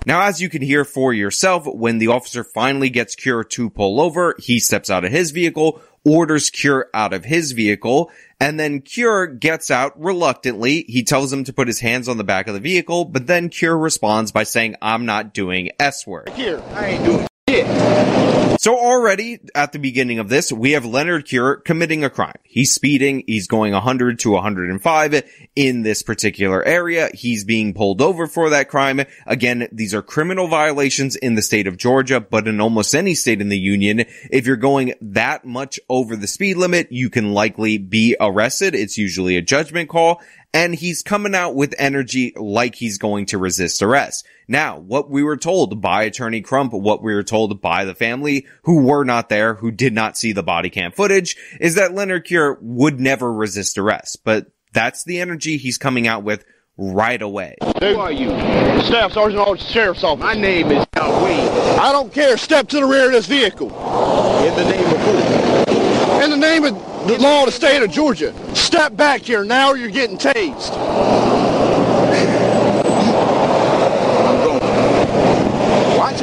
Now, 0.05 0.21
as 0.21 0.39
you 0.39 0.50
can 0.50 0.62
hear 0.62 0.85
for 0.85 1.12
yourself, 1.12 1.65
when 1.65 1.97
the 1.97 2.09
officer 2.09 2.43
finally 2.43 2.91
gets 2.91 3.15
Cure 3.15 3.43
to 3.43 3.71
pull 3.71 4.00
over, 4.00 4.35
he 4.38 4.59
steps 4.59 4.91
out 4.91 5.03
of 5.03 5.12
his 5.12 5.31
vehicle, 5.31 5.81
orders 6.05 6.51
Cure 6.51 6.91
out 6.93 7.12
of 7.12 7.25
his 7.25 7.53
vehicle, 7.53 8.12
and 8.39 8.59
then 8.59 8.81
Cure 8.81 9.25
gets 9.25 9.71
out 9.71 10.00
reluctantly. 10.00 10.85
He 10.88 11.01
tells 11.01 11.33
him 11.33 11.43
to 11.45 11.53
put 11.53 11.67
his 11.67 11.79
hands 11.79 12.07
on 12.07 12.17
the 12.17 12.23
back 12.23 12.47
of 12.47 12.53
the 12.53 12.59
vehicle, 12.59 13.03
but 13.05 13.25
then 13.25 13.50
Cure 13.50 13.75
responds 13.75 14.31
by 14.31 14.43
saying, 14.43 14.75
I'm 14.79 15.07
not 15.07 15.33
doing 15.33 15.71
S 15.79 16.05
word. 16.05 16.29
Here, 16.35 16.62
I 16.73 16.85
ain't 16.89 17.03
doing 17.03 17.27
shit. 17.53 18.60
So 18.60 18.77
already 18.77 19.39
at 19.53 19.74
the 19.74 19.79
beginning 19.79 20.19
of 20.19 20.29
this, 20.29 20.51
we 20.51 20.72
have 20.72 20.86
Leonard 20.86 21.25
Cure 21.25 21.57
committing 21.57 22.03
a 22.03 22.10
crime. 22.10 22.38
He's 22.43 22.72
speeding. 22.72 23.24
He's 23.27 23.48
going 23.48 23.74
100 23.74 24.19
to 24.19 24.31
105 24.31 25.24
in 25.55 25.81
this 25.81 26.01
particular 26.01 26.63
area. 26.63 27.10
He's 27.13 27.43
being 27.43 27.74
pulled 27.74 28.01
over 28.01 28.25
for 28.25 28.51
that 28.51 28.69
crime. 28.69 29.01
Again, 29.25 29.67
these 29.72 29.93
are 29.93 30.01
criminal 30.01 30.48
violations 30.48 31.15
in 31.17 31.36
the 31.36 31.41
state 31.41 31.67
of 31.67 31.77
Georgia, 31.77 32.22
but 32.22 32.48
in 32.48 32.62
almost 32.62 32.95
any 32.95 33.15
state 33.15 33.41
in 33.41 33.50
the 33.50 33.57
union, 33.57 34.05
if 34.31 34.48
you're 34.48 34.55
going 34.55 34.93
that 35.01 35.43
much 35.43 35.79
over 35.89 36.15
the 36.15 36.27
speed 36.27 36.55
limit, 36.55 36.91
you 36.91 37.10
can 37.10 37.33
likely 37.33 37.77
be 37.77 38.15
arrested. 38.19 38.75
It's 38.75 38.98
usually 38.98 39.36
a 39.36 39.41
judgment 39.41 39.89
call 39.89 40.22
and 40.53 40.75
he's 40.75 41.01
coming 41.01 41.33
out 41.33 41.55
with 41.55 41.74
energy 41.79 42.33
like 42.36 42.75
he's 42.75 43.00
going 43.00 43.25
to 43.27 43.38
resist 43.38 43.81
arrest. 43.81 44.25
Now, 44.47 44.77
what 44.77 45.09
we 45.09 45.23
were 45.23 45.38
told 45.38 45.81
by 45.81 46.03
attorney 46.03 46.41
Crump, 46.41 46.73
what 46.73 47.01
we 47.01 47.13
were 47.13 47.23
told 47.23 47.62
by 47.62 47.85
the 47.85 47.95
family 47.95 48.45
who 48.63 48.83
were 48.83 49.03
not 49.03 49.29
there, 49.29 49.55
who 49.55 49.71
did 49.71 49.93
not 49.93 50.17
see 50.17 50.33
the 50.33 50.43
body 50.43 50.69
cam 50.69 50.91
footage, 50.91 51.38
is 51.59 51.75
that 51.75 51.93
Leonard 51.93 52.25
Cure 52.25 52.57
would 52.62 53.00
never 53.00 53.31
resist 53.31 53.77
arrest. 53.77 54.23
But 54.23 54.51
that's 54.73 55.03
the 55.03 55.21
energy 55.21 55.57
he's 55.57 55.77
coming 55.77 56.07
out 56.07 56.23
with 56.23 56.43
right 56.77 57.21
away. 57.21 57.55
Who 57.79 57.97
are 58.00 58.12
you? 58.12 58.29
Staff 58.81 59.13
Sergeant 59.13 59.47
of 59.47 59.57
the 59.57 59.63
Sheriff's 59.63 60.03
Office. 60.03 60.23
My 60.23 60.33
name 60.33 60.71
is 60.71 60.85
Al 60.95 61.23
Wade. 61.23 61.50
I 61.79 61.91
don't 61.91 62.12
care. 62.12 62.38
Step 62.38 62.67
to 62.69 62.77
the 62.77 62.85
rear 62.85 63.05
of 63.05 63.12
this 63.12 63.27
vehicle. 63.27 63.69
In 63.69 64.55
the 64.55 64.65
name 64.65 64.85
of 64.85 65.00
who? 65.01 66.23
In 66.23 66.29
the 66.29 66.38
name 66.38 66.63
of 66.65 66.73
the 67.07 67.17
law 67.19 67.41
of 67.41 67.45
the 67.47 67.51
state 67.51 67.83
of 67.83 67.91
Georgia. 67.91 68.33
Step 68.55 68.95
back 68.95 69.21
here 69.21 69.43
now 69.43 69.69
or 69.69 69.77
you're 69.77 69.89
getting 69.89 70.17
tased. 70.17 71.32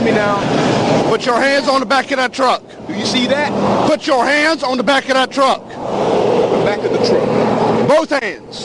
Watch 0.00 0.08
me 0.08 0.14
now. 0.14 1.10
Put 1.10 1.26
your 1.26 1.38
hands 1.38 1.68
on 1.68 1.80
the 1.80 1.86
back 1.86 2.10
of 2.10 2.16
that 2.16 2.32
truck. 2.32 2.62
Do 2.86 2.94
you 2.94 3.04
see 3.04 3.26
that? 3.26 3.52
Put 3.86 4.06
your 4.06 4.24
hands 4.24 4.62
on 4.62 4.78
the 4.78 4.82
back 4.82 5.04
of 5.04 5.14
that 5.14 5.30
truck. 5.30 5.62
The 5.68 6.62
back 6.64 6.78
of 6.78 6.90
the 6.90 7.06
truck. 7.06 7.86
Both 7.86 8.08
hands. 8.08 8.64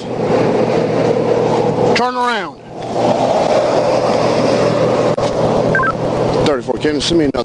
Turn 1.98 2.15
around. 2.15 2.62
34, 6.46 6.77
can 6.77 6.96
you 6.96 7.01
send 7.01 7.20
me 7.20 7.25
another? 7.25 7.44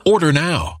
Order 0.05 0.33
now. 0.33 0.80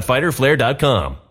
www.fighterflare.com. 0.01 1.30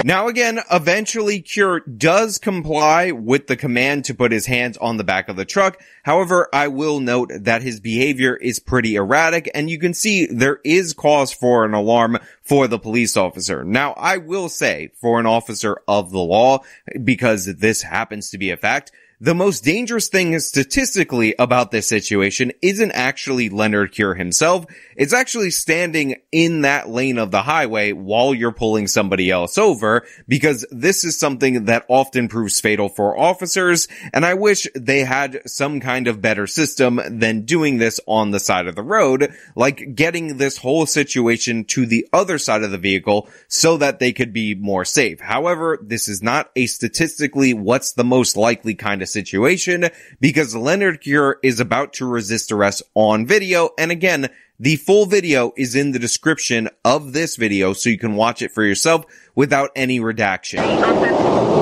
Now 0.06 0.28
again, 0.28 0.60
eventually 0.70 1.40
Cure 1.40 1.80
does 1.80 2.36
comply 2.36 3.10
with 3.10 3.46
the 3.46 3.56
command 3.56 4.04
to 4.04 4.14
put 4.14 4.32
his 4.32 4.44
hands 4.44 4.76
on 4.76 4.98
the 4.98 5.02
back 5.02 5.30
of 5.30 5.36
the 5.36 5.46
truck. 5.46 5.80
However, 6.02 6.46
I 6.52 6.68
will 6.68 7.00
note 7.00 7.30
that 7.34 7.62
his 7.62 7.80
behavior 7.80 8.36
is 8.36 8.58
pretty 8.60 8.96
erratic 8.96 9.50
and 9.54 9.70
you 9.70 9.78
can 9.78 9.94
see 9.94 10.26
there 10.26 10.60
is 10.62 10.92
cause 10.92 11.32
for 11.32 11.64
an 11.64 11.72
alarm 11.72 12.18
for 12.42 12.68
the 12.68 12.78
police 12.78 13.16
officer. 13.16 13.64
Now, 13.64 13.94
I 13.94 14.18
will 14.18 14.50
say 14.50 14.90
for 15.00 15.18
an 15.18 15.24
officer 15.24 15.78
of 15.88 16.10
the 16.10 16.18
law, 16.18 16.58
because 17.02 17.46
this 17.46 17.80
happens 17.80 18.28
to 18.28 18.36
be 18.36 18.50
a 18.50 18.58
fact, 18.58 18.92
the 19.20 19.34
most 19.34 19.64
dangerous 19.64 20.08
thing 20.08 20.38
statistically 20.40 21.34
about 21.38 21.70
this 21.70 21.86
situation 21.86 22.52
isn't 22.60 22.90
actually 22.92 23.48
Leonard 23.48 23.92
Cure 23.92 24.14
himself. 24.14 24.66
It's 24.96 25.12
actually 25.12 25.50
standing 25.50 26.16
in 26.32 26.62
that 26.62 26.88
lane 26.88 27.18
of 27.18 27.30
the 27.30 27.42
highway 27.42 27.92
while 27.92 28.34
you're 28.34 28.52
pulling 28.52 28.88
somebody 28.88 29.30
else 29.30 29.56
over 29.56 30.04
because 30.26 30.66
this 30.70 31.04
is 31.04 31.18
something 31.18 31.66
that 31.66 31.86
often 31.88 32.28
proves 32.28 32.60
fatal 32.60 32.88
for 32.88 33.16
officers. 33.16 33.86
And 34.12 34.26
I 34.26 34.34
wish 34.34 34.66
they 34.74 35.04
had 35.04 35.42
some 35.46 35.80
kind 35.80 36.08
of 36.08 36.20
better 36.20 36.46
system 36.46 37.00
than 37.08 37.44
doing 37.44 37.78
this 37.78 38.00
on 38.06 38.32
the 38.32 38.40
side 38.40 38.66
of 38.66 38.74
the 38.74 38.82
road, 38.82 39.32
like 39.54 39.94
getting 39.94 40.36
this 40.36 40.58
whole 40.58 40.86
situation 40.86 41.64
to 41.66 41.86
the 41.86 42.06
other 42.12 42.38
side 42.38 42.62
of 42.62 42.72
the 42.72 42.78
vehicle 42.78 43.28
so 43.48 43.76
that 43.76 44.00
they 44.00 44.12
could 44.12 44.32
be 44.32 44.54
more 44.54 44.84
safe. 44.84 45.20
However, 45.20 45.78
this 45.80 46.08
is 46.08 46.22
not 46.22 46.50
a 46.56 46.66
statistically 46.66 47.54
what's 47.54 47.92
the 47.92 48.04
most 48.04 48.36
likely 48.36 48.74
kind 48.74 49.02
of 49.02 49.03
situation 49.06 49.88
because 50.20 50.54
Leonard 50.54 51.00
Cure 51.00 51.38
is 51.42 51.60
about 51.60 51.92
to 51.94 52.06
resist 52.06 52.52
arrest 52.52 52.82
on 52.94 53.26
video. 53.26 53.70
And 53.78 53.90
again, 53.90 54.28
the 54.60 54.76
full 54.76 55.06
video 55.06 55.52
is 55.56 55.74
in 55.74 55.90
the 55.92 55.98
description 55.98 56.68
of 56.84 57.12
this 57.12 57.36
video 57.36 57.72
so 57.72 57.90
you 57.90 57.98
can 57.98 58.14
watch 58.14 58.40
it 58.40 58.52
for 58.52 58.62
yourself 58.62 59.04
without 59.34 59.70
any 59.74 59.98
redaction. 59.98 60.62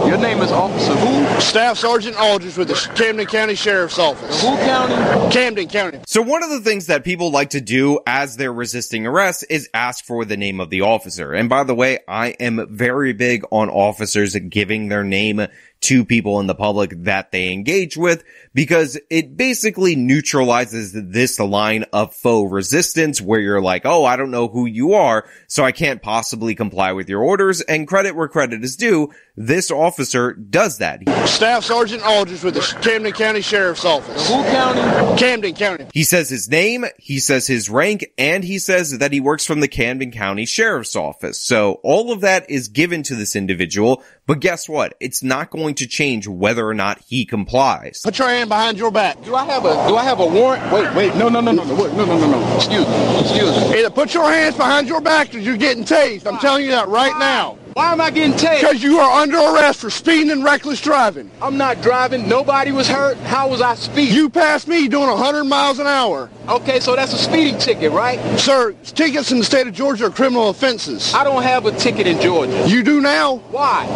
Your 0.07 0.19
name 0.19 0.43
is 0.43 0.53
Officer 0.53 0.95
who? 0.95 1.41
Staff 1.41 1.79
Sergeant 1.79 2.21
Aldridge 2.21 2.57
with 2.59 2.69
the 2.69 2.75
Camden 2.95 3.25
County 3.25 3.55
Sheriff's 3.55 3.99
Office. 3.99 4.43
Who 4.43 4.57
county? 4.59 5.33
Camden 5.33 5.69
County. 5.69 6.01
So 6.07 6.21
one 6.21 6.43
of 6.43 6.51
the 6.51 6.61
things 6.61 6.89
that 6.89 7.03
people 7.03 7.31
like 7.31 7.51
to 7.51 7.61
do 7.61 8.01
as 8.07 8.37
they're 8.37 8.53
resisting 8.53 9.07
arrest 9.07 9.47
is 9.49 9.71
ask 9.73 10.05
for 10.05 10.25
the 10.25 10.37
name 10.37 10.61
of 10.61 10.69
the 10.69 10.83
officer. 10.83 11.33
And 11.33 11.49
by 11.49 11.65
the 11.65 11.75
way, 11.75 12.01
I 12.07 12.31
am 12.41 12.67
very 12.71 13.13
big 13.13 13.45
on 13.51 13.71
officers 13.71 14.37
giving 14.37 14.89
their 14.89 15.05
name 15.05 15.47
to 15.83 16.05
people 16.05 16.41
in 16.41 16.47
the 16.47 16.55
public 16.55 16.91
that 17.05 17.31
they 17.33 17.53
engage 17.53 17.97
with 17.97 18.25
because 18.55 18.99
it 19.11 19.37
basically 19.37 19.97
neutralizes 19.97 20.93
this 20.93 21.39
line 21.41 21.85
of 21.93 22.15
faux 22.15 22.53
resistance 22.53 23.21
where 23.21 23.41
you're 23.41 23.61
like, 23.61 23.85
Oh, 23.85 24.05
I 24.05 24.17
don't 24.17 24.31
know 24.31 24.49
who 24.49 24.67
you 24.67 24.95
are. 24.95 25.27
So 25.47 25.65
I 25.65 25.73
can't 25.73 26.03
possibly 26.03 26.55
comply 26.55 26.93
with 26.93 27.09
your 27.09 27.23
orders 27.23 27.61
and 27.61 27.89
credit 27.89 28.15
where 28.15 28.29
credit 28.29 28.65
is 28.65 28.77
due. 28.77 29.11
This 29.37 29.71
officer 29.71 30.35
does 30.35 30.79
that. 30.79 31.01
Staff 31.27 31.65
Sergeant 31.65 32.05
Aldridge 32.05 32.45
with 32.45 32.55
the 32.55 32.79
Camden 32.83 33.13
County 33.13 33.41
Sheriff's 33.41 33.85
Office. 33.85 34.29
Who 34.29 34.43
county? 34.45 35.19
Camden 35.19 35.55
County. 35.55 35.87
He 35.95 36.05
says 36.05 36.29
his 36.29 36.51
name, 36.51 36.85
he 36.99 37.19
says 37.19 37.47
his 37.47 37.71
rank, 37.71 38.05
and 38.19 38.45
he 38.45 38.59
says 38.59 38.99
that 38.99 39.13
he 39.13 39.21
works 39.21 39.47
from 39.47 39.61
the 39.61 39.69
Camden 39.69 40.11
County 40.11 40.45
Sheriff's 40.45 40.95
Office. 40.95 41.41
So 41.41 41.81
all 41.83 42.13
of 42.13 42.21
that 42.21 42.51
is 42.51 42.69
given 42.69 43.03
to 43.05 43.15
this 43.15 43.35
individual, 43.35 44.03
but 44.27 44.41
guess 44.41 44.69
what? 44.69 44.95
It's 45.01 45.23
not 45.23 45.51
going 45.51 45.75
to 45.77 45.87
change 45.87 46.29
whether 46.29 46.67
or 46.67 46.75
not 46.75 47.01
he 47.07 47.25
complies. 47.25 48.01
Put 48.05 48.19
your 48.19 48.29
hand 48.29 48.49
behind 48.49 48.79
your 48.79 48.91
back. 48.91 49.23
Do 49.25 49.35
I 49.35 49.45
have 49.45 49.65
a 49.65 49.89
do 49.89 49.97
I 49.97 50.05
have 50.05 50.21
a 50.21 50.27
warrant? 50.27 50.73
Wait, 50.73 50.95
wait, 50.95 51.17
no, 51.17 51.29
no, 51.29 51.41
no, 51.41 51.53
no, 51.53 51.65
no, 51.65 51.75
wait, 51.75 51.93
no, 51.95 52.05
no, 52.05 52.19
no, 52.19 52.31
no. 52.31 52.57
Excuse 52.57 52.87
me, 52.87 53.21
excuse 53.21 53.57
me. 53.57 53.79
Either 53.79 53.91
put 53.91 54.15
your 54.15 54.31
hands 54.31 54.57
behind 54.57 54.89
your 54.89 55.01
back 55.01 55.35
or 55.35 55.39
you're 55.39 55.57
getting 55.57 55.85
tased. 55.85 56.27
I'm 56.27 56.39
telling 56.39 56.65
you 56.65 56.71
that 56.71 56.89
right 56.89 57.17
now. 57.19 57.59
Why 57.75 57.93
am 57.93 58.03
I 58.03 58.11
getting 58.11 58.35
tased? 58.35 58.61
Because 58.61 58.83
you 58.83 58.99
are 58.99 59.23
under 59.23 59.39
arrest 59.39 59.81
for 59.81 59.89
speeding 59.89 60.31
and 60.31 60.45
reckless 60.45 60.81
driving. 60.81 61.31
I'm 61.41 61.57
not 61.57 61.81
driving. 61.81 62.29
Nobody 62.29 62.71
was 62.71 62.87
hurt. 62.87 63.17
How 63.19 63.49
was 63.49 63.63
I 63.63 63.77
speeding? 63.77 64.15
You 64.15 64.29
passed 64.29 64.69
me 64.69 64.89
doing 64.89 65.09
100 65.09 65.45
miles 65.45 65.79
an 65.79 65.87
hour. 65.87 66.29
Okay, 66.49 66.81
so 66.81 66.95
that's 66.95 67.15
a 67.15 67.19
speeding 67.19 67.59
ticket, 67.59 67.93
right? 67.93 68.19
Sir, 68.39 68.73
tickets 68.83 69.33
in 69.33 69.39
the 69.39 69.45
state 69.45 69.67
of 69.67 69.73
Georgia 69.73 70.07
are 70.07 70.11
criminal 70.11 70.51
offenses. 70.51 71.15
I 71.15 71.25
don't 71.25 71.43
have 71.43 71.65
a 71.65 71.73
ticket 71.73 72.07
in 72.07 72.21
Georgia. 72.21 72.69
You 72.69 72.83
do 72.83 73.01
now? 73.01 73.37
Why? 73.51 73.87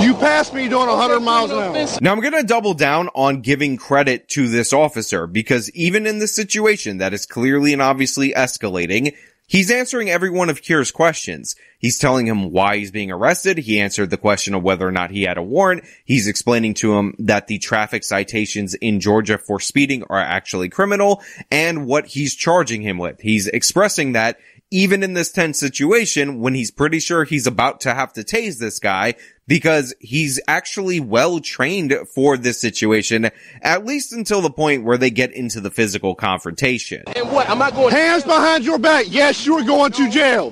You 0.00 0.14
passed 0.14 0.54
me 0.54 0.68
doing 0.68 0.86
100 0.86 1.20
miles 1.20 1.50
an 1.50 1.58
hour. 1.58 1.86
Now 2.00 2.12
I'm 2.12 2.20
going 2.20 2.34
to 2.34 2.44
double 2.44 2.74
down 2.74 3.08
on 3.14 3.40
giving 3.40 3.76
credit 3.76 4.28
to 4.30 4.48
this 4.48 4.72
officer 4.72 5.26
because 5.26 5.68
even 5.72 6.06
in 6.06 6.20
this 6.20 6.34
situation 6.34 6.98
that 6.98 7.12
is 7.12 7.26
clearly 7.26 7.72
and 7.72 7.82
obviously 7.82 8.32
escalating, 8.34 9.16
He's 9.46 9.70
answering 9.70 10.10
every 10.10 10.30
one 10.30 10.50
of 10.50 10.60
Cure's 10.60 10.90
questions. 10.90 11.54
He's 11.78 11.98
telling 11.98 12.26
him 12.26 12.50
why 12.50 12.78
he's 12.78 12.90
being 12.90 13.12
arrested. 13.12 13.58
He 13.58 13.80
answered 13.80 14.10
the 14.10 14.16
question 14.16 14.54
of 14.54 14.62
whether 14.62 14.86
or 14.86 14.92
not 14.92 15.12
he 15.12 15.22
had 15.22 15.38
a 15.38 15.42
warrant. 15.42 15.84
He's 16.04 16.26
explaining 16.26 16.74
to 16.74 16.96
him 16.96 17.14
that 17.20 17.46
the 17.46 17.58
traffic 17.58 18.02
citations 18.02 18.74
in 18.74 18.98
Georgia 18.98 19.38
for 19.38 19.60
speeding 19.60 20.02
are 20.10 20.18
actually 20.18 20.68
criminal 20.68 21.22
and 21.50 21.86
what 21.86 22.06
he's 22.06 22.34
charging 22.34 22.82
him 22.82 22.98
with. 22.98 23.20
He's 23.20 23.46
expressing 23.46 24.12
that 24.12 24.38
even 24.70 25.02
in 25.04 25.14
this 25.14 25.30
tense 25.30 25.60
situation 25.60 26.40
when 26.40 26.54
he's 26.54 26.72
pretty 26.72 26.98
sure 26.98 27.24
he's 27.24 27.46
about 27.46 27.80
to 27.82 27.94
have 27.94 28.12
to 28.14 28.22
tase 28.22 28.58
this 28.58 28.80
guy 28.80 29.14
because 29.46 29.94
he's 30.00 30.40
actually 30.48 31.00
well 31.00 31.40
trained 31.40 31.94
for 32.12 32.36
this 32.36 32.60
situation, 32.60 33.30
at 33.62 33.84
least 33.84 34.12
until 34.12 34.40
the 34.40 34.50
point 34.50 34.84
where 34.84 34.98
they 34.98 35.10
get 35.10 35.32
into 35.32 35.60
the 35.60 35.70
physical 35.70 36.14
confrontation. 36.14 37.02
And 37.14 37.30
what? 37.30 37.48
Am 37.48 37.62
I 37.62 37.70
going 37.70 37.92
Hands 37.92 38.24
behind 38.24 38.64
your 38.64 38.78
back. 38.78 39.06
Yes, 39.08 39.46
you're 39.46 39.62
going 39.62 39.92
to 39.92 40.10
jail. 40.10 40.50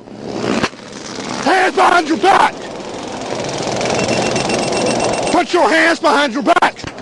Hands 1.45 1.75
behind 1.75 2.09
your 2.09 2.19
back. 2.19 2.55
Put 5.33 5.53
your 5.53 5.69
hands 5.69 5.99
behind 5.99 6.33
your 6.33 6.43
back. 6.45 6.94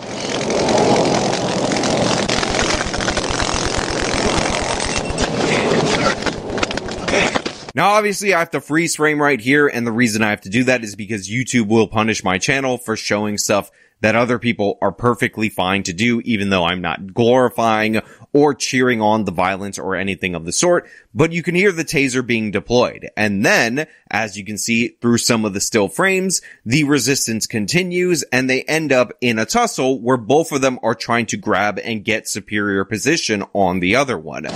Now, 7.75 7.91
obviously, 7.93 8.35
I 8.35 8.39
have 8.41 8.51
to 8.51 8.61
freeze 8.61 8.97
frame 8.97 9.21
right 9.21 9.41
here, 9.41 9.67
and 9.67 9.87
the 9.87 9.93
reason 9.93 10.23
I 10.23 10.31
have 10.31 10.43
to 10.43 10.51
do 10.51 10.65
that 10.65 10.85
is 10.85 10.95
because 10.95 11.31
YouTube 11.31 11.69
will 11.69 11.89
punish 11.89 12.23
my 12.23 12.39
channel 12.39 12.77
for 12.77 12.97
showing 12.97 13.39
stuff 13.39 13.71
that 14.03 14.17
other 14.17 14.39
people 14.39 14.79
are 14.83 14.93
perfectly 14.93 15.49
fine 15.49 15.83
to 15.85 15.93
do, 15.93 16.21
even 16.25 16.51
though 16.51 16.65
I'm 16.65 16.83
not 16.83 17.15
glorifying 17.15 18.03
or 18.33 18.53
cheering 18.53 19.01
on 19.01 19.25
the 19.25 19.33
violence 19.33 19.79
or 19.79 19.95
anything 19.95 20.35
of 20.35 20.45
the 20.45 20.53
sort. 20.53 20.89
But 21.15 21.33
you 21.33 21.43
can 21.43 21.55
hear 21.55 21.71
the 21.71 21.85
taser 21.85 22.27
being 22.27 22.51
deployed. 22.51 23.09
And 23.17 23.45
then, 23.45 23.87
as 24.11 24.37
you 24.37 24.45
can 24.45 24.59
see 24.59 24.89
through 25.01 25.19
some 25.19 25.45
of 25.45 25.55
the 25.55 25.61
still 25.61 25.89
frames, 25.89 26.43
the 26.67 26.85
resistance 26.85 27.47
continues 27.47 28.25
and 28.33 28.51
they 28.51 28.63
end 28.63 28.93
up 28.93 29.13
in 29.21 29.39
a 29.39 29.47
tussle 29.47 30.01
where 30.01 30.17
both 30.17 30.51
of 30.51 30.61
them 30.61 30.79
are 30.83 30.97
trying 30.97 31.27
to 31.27 31.37
grab 31.37 31.79
and 31.79 32.05
get 32.05 32.29
superior 32.29 32.85
position 32.85 33.45
on 33.55 33.81
the 33.81 33.95
other 33.97 34.19
one. 34.19 34.47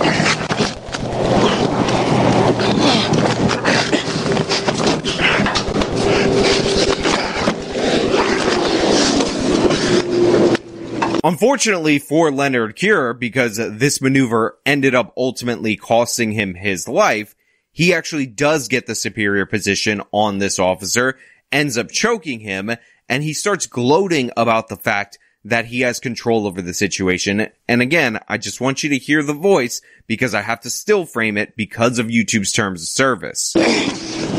Unfortunately 11.23 11.99
for 11.99 12.31
Leonard 12.31 12.77
Cure, 12.77 13.13
because 13.13 13.57
this 13.57 14.01
maneuver 14.01 14.57
ended 14.65 14.95
up 14.95 15.13
ultimately 15.17 15.75
costing 15.75 16.31
him 16.31 16.53
his 16.53 16.87
life, 16.87 17.35
he 17.71 17.93
actually 17.93 18.25
does 18.25 18.69
get 18.69 18.87
the 18.87 18.95
superior 18.95 19.45
position 19.45 20.01
on 20.13 20.37
this 20.37 20.57
officer, 20.57 21.17
ends 21.51 21.77
up 21.77 21.89
choking 21.89 22.39
him, 22.39 22.71
and 23.09 23.23
he 23.23 23.33
starts 23.33 23.67
gloating 23.67 24.31
about 24.37 24.69
the 24.69 24.77
fact 24.77 25.19
that 25.47 25.65
he 25.65 25.81
has 25.81 25.99
control 25.99 26.45
over 26.45 26.61
the 26.61 26.73
situation. 26.73 27.47
And 27.69 27.81
again, 27.81 28.19
I 28.27 28.37
just 28.37 28.59
want 28.59 28.83
you 28.83 28.89
to 28.89 28.97
hear 28.97 29.23
the 29.23 29.33
voice 29.33 29.81
because 30.05 30.33
I 30.33 30.41
have 30.41 30.59
to 30.61 30.69
still 30.69 31.05
frame 31.05 31.37
it 31.37 31.55
because 31.55 31.99
of 31.99 32.07
YouTube's 32.07 32.51
terms 32.51 32.81
of 32.81 32.89
service. 32.89 33.53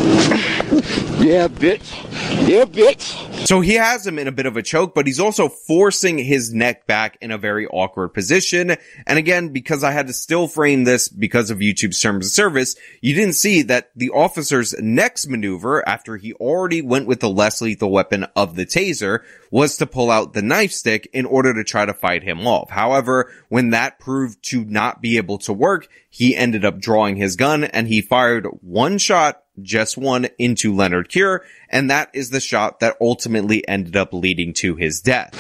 Yeah, 1.19 1.49
bitch. 1.49 2.49
Yeah, 2.49 2.65
bitch. 2.65 3.47
So 3.47 3.61
he 3.61 3.75
has 3.75 4.07
him 4.07 4.21
in 4.21 4.29
a 4.29 4.33
bit 4.33 4.47
of 4.47 4.57
a 4.57 4.63
choke, 4.63 4.95
but 4.95 5.07
he's 5.07 5.19
also 5.19 5.49
forcing 5.49 6.17
his 6.17 6.55
neck 6.55 6.87
back 6.87 7.19
in 7.21 7.33
a 7.33 7.39
very 7.39 7.67
awkward 7.67 8.11
position. 8.11 8.77
And 9.05 9.19
again, 9.19 9.49
because 9.49 9.83
I 9.83 9.91
had 9.91 10.07
to 10.07 10.13
still 10.13 10.47
frame 10.47 10.85
this 10.85 11.09
because 11.09 11.51
of 11.51 11.59
YouTube's 11.59 12.01
terms 12.01 12.27
of 12.27 12.33
service, 12.33 12.77
you 13.01 13.17
didn't 13.17 13.35
see 13.35 13.63
that 13.63 13.91
the 13.97 14.11
officer's 14.11 14.75
next 14.79 15.27
maneuver 15.27 15.87
after 15.89 16.17
he 16.17 16.35
already 16.35 16.83
went 16.83 17.09
with 17.09 17.19
the 17.19 17.29
less 17.29 17.61
lethal 17.61 17.91
weapon 17.91 18.25
of 18.37 18.55
the 18.55 18.65
taser 18.65 19.25
was 19.51 19.77
to 19.79 19.87
pull 19.87 20.13
out 20.13 20.35
the 20.35 20.41
nightstick 20.41 21.07
in 21.13 21.27
order 21.27 21.53
to 21.53 21.65
try 21.65 21.85
to 21.85 21.95
fight 21.95 22.23
him 22.23 22.47
off. 22.47 22.71
However, 22.71 23.33
when 23.49 23.71
that 23.71 23.99
proved 23.99 24.43
to 24.51 24.65
not 24.65 25.03
be 25.03 25.17
able 25.17 25.39
to 25.39 25.53
work, 25.53 25.89
he 26.09 26.37
ended 26.37 26.65
up 26.65 26.79
drawing 26.79 27.17
his 27.17 27.35
gun 27.35 27.65
and 27.65 27.89
he 27.89 28.01
fired 28.01 28.47
one 28.61 28.99
shot 28.99 29.43
just 29.63 29.97
one 29.97 30.29
into 30.39 30.75
Leonard 30.75 31.09
Cure, 31.09 31.45
and 31.69 31.91
that 31.91 32.11
is 32.13 32.31
the 32.31 32.41
shot 32.41 32.81
that 32.81 32.97
ultimately 33.01 33.67
ended 33.69 33.97
up 33.97 34.13
leading 34.13 34.53
to 34.55 34.77
his 34.77 35.01
death. 35.01 35.35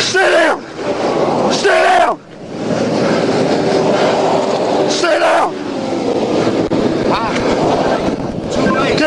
Sit 0.00 0.30
down! 0.30 0.62
Sit 1.52 1.64
down! 1.64 2.20
Sit 4.90 5.20
down! 5.20 5.62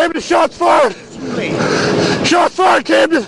To 0.05 0.21
show 0.21 0.47
shots 0.47 0.57
fired! 0.57 0.95
Shots 2.27 2.55
fired, 2.55 2.85
Camden! 2.85 3.25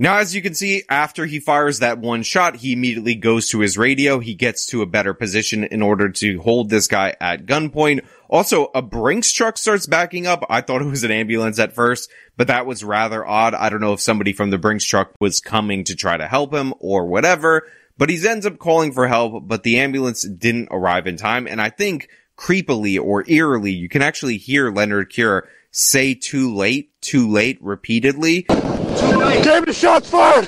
Now, 0.00 0.18
as 0.18 0.34
you 0.34 0.40
can 0.40 0.54
see, 0.54 0.84
after 0.88 1.26
he 1.26 1.38
fires 1.38 1.80
that 1.80 1.98
one 1.98 2.22
shot, 2.22 2.56
he 2.56 2.72
immediately 2.72 3.14
goes 3.14 3.48
to 3.48 3.60
his 3.60 3.76
radio. 3.76 4.20
He 4.20 4.34
gets 4.34 4.66
to 4.66 4.80
a 4.80 4.86
better 4.86 5.12
position 5.12 5.64
in 5.64 5.82
order 5.82 6.08
to 6.08 6.40
hold 6.40 6.70
this 6.70 6.86
guy 6.86 7.16
at 7.20 7.46
gunpoint. 7.46 8.04
Also, 8.28 8.70
a 8.74 8.82
Brinks 8.82 9.32
truck 9.32 9.56
starts 9.56 9.86
backing 9.86 10.26
up. 10.26 10.44
I 10.50 10.60
thought 10.60 10.82
it 10.82 10.86
was 10.86 11.04
an 11.04 11.10
ambulance 11.10 11.58
at 11.58 11.72
first, 11.72 12.10
but 12.36 12.48
that 12.48 12.66
was 12.66 12.84
rather 12.84 13.26
odd. 13.26 13.54
I 13.54 13.70
don't 13.70 13.80
know 13.80 13.94
if 13.94 14.00
somebody 14.00 14.32
from 14.32 14.50
the 14.50 14.58
Brinks 14.58 14.84
truck 14.84 15.12
was 15.18 15.40
coming 15.40 15.84
to 15.84 15.96
try 15.96 16.16
to 16.16 16.28
help 16.28 16.52
him 16.52 16.74
or 16.78 17.06
whatever, 17.06 17.66
but 17.96 18.10
he 18.10 18.28
ends 18.28 18.44
up 18.44 18.58
calling 18.58 18.92
for 18.92 19.08
help, 19.08 19.48
but 19.48 19.62
the 19.62 19.78
ambulance 19.78 20.22
didn't 20.22 20.68
arrive 20.70 21.06
in 21.06 21.16
time. 21.16 21.46
And 21.46 21.60
I 21.60 21.70
think 21.70 22.08
creepily 22.36 23.02
or 23.02 23.24
eerily, 23.28 23.72
you 23.72 23.88
can 23.88 24.02
actually 24.02 24.36
hear 24.36 24.70
Leonard 24.70 25.10
Cure 25.10 25.48
say 25.70 26.14
too 26.14 26.54
late, 26.54 26.90
too 27.00 27.28
late 27.28 27.58
repeatedly. 27.62 28.42
Camden, 28.42 29.72
shots 29.72 30.10
fired! 30.10 30.46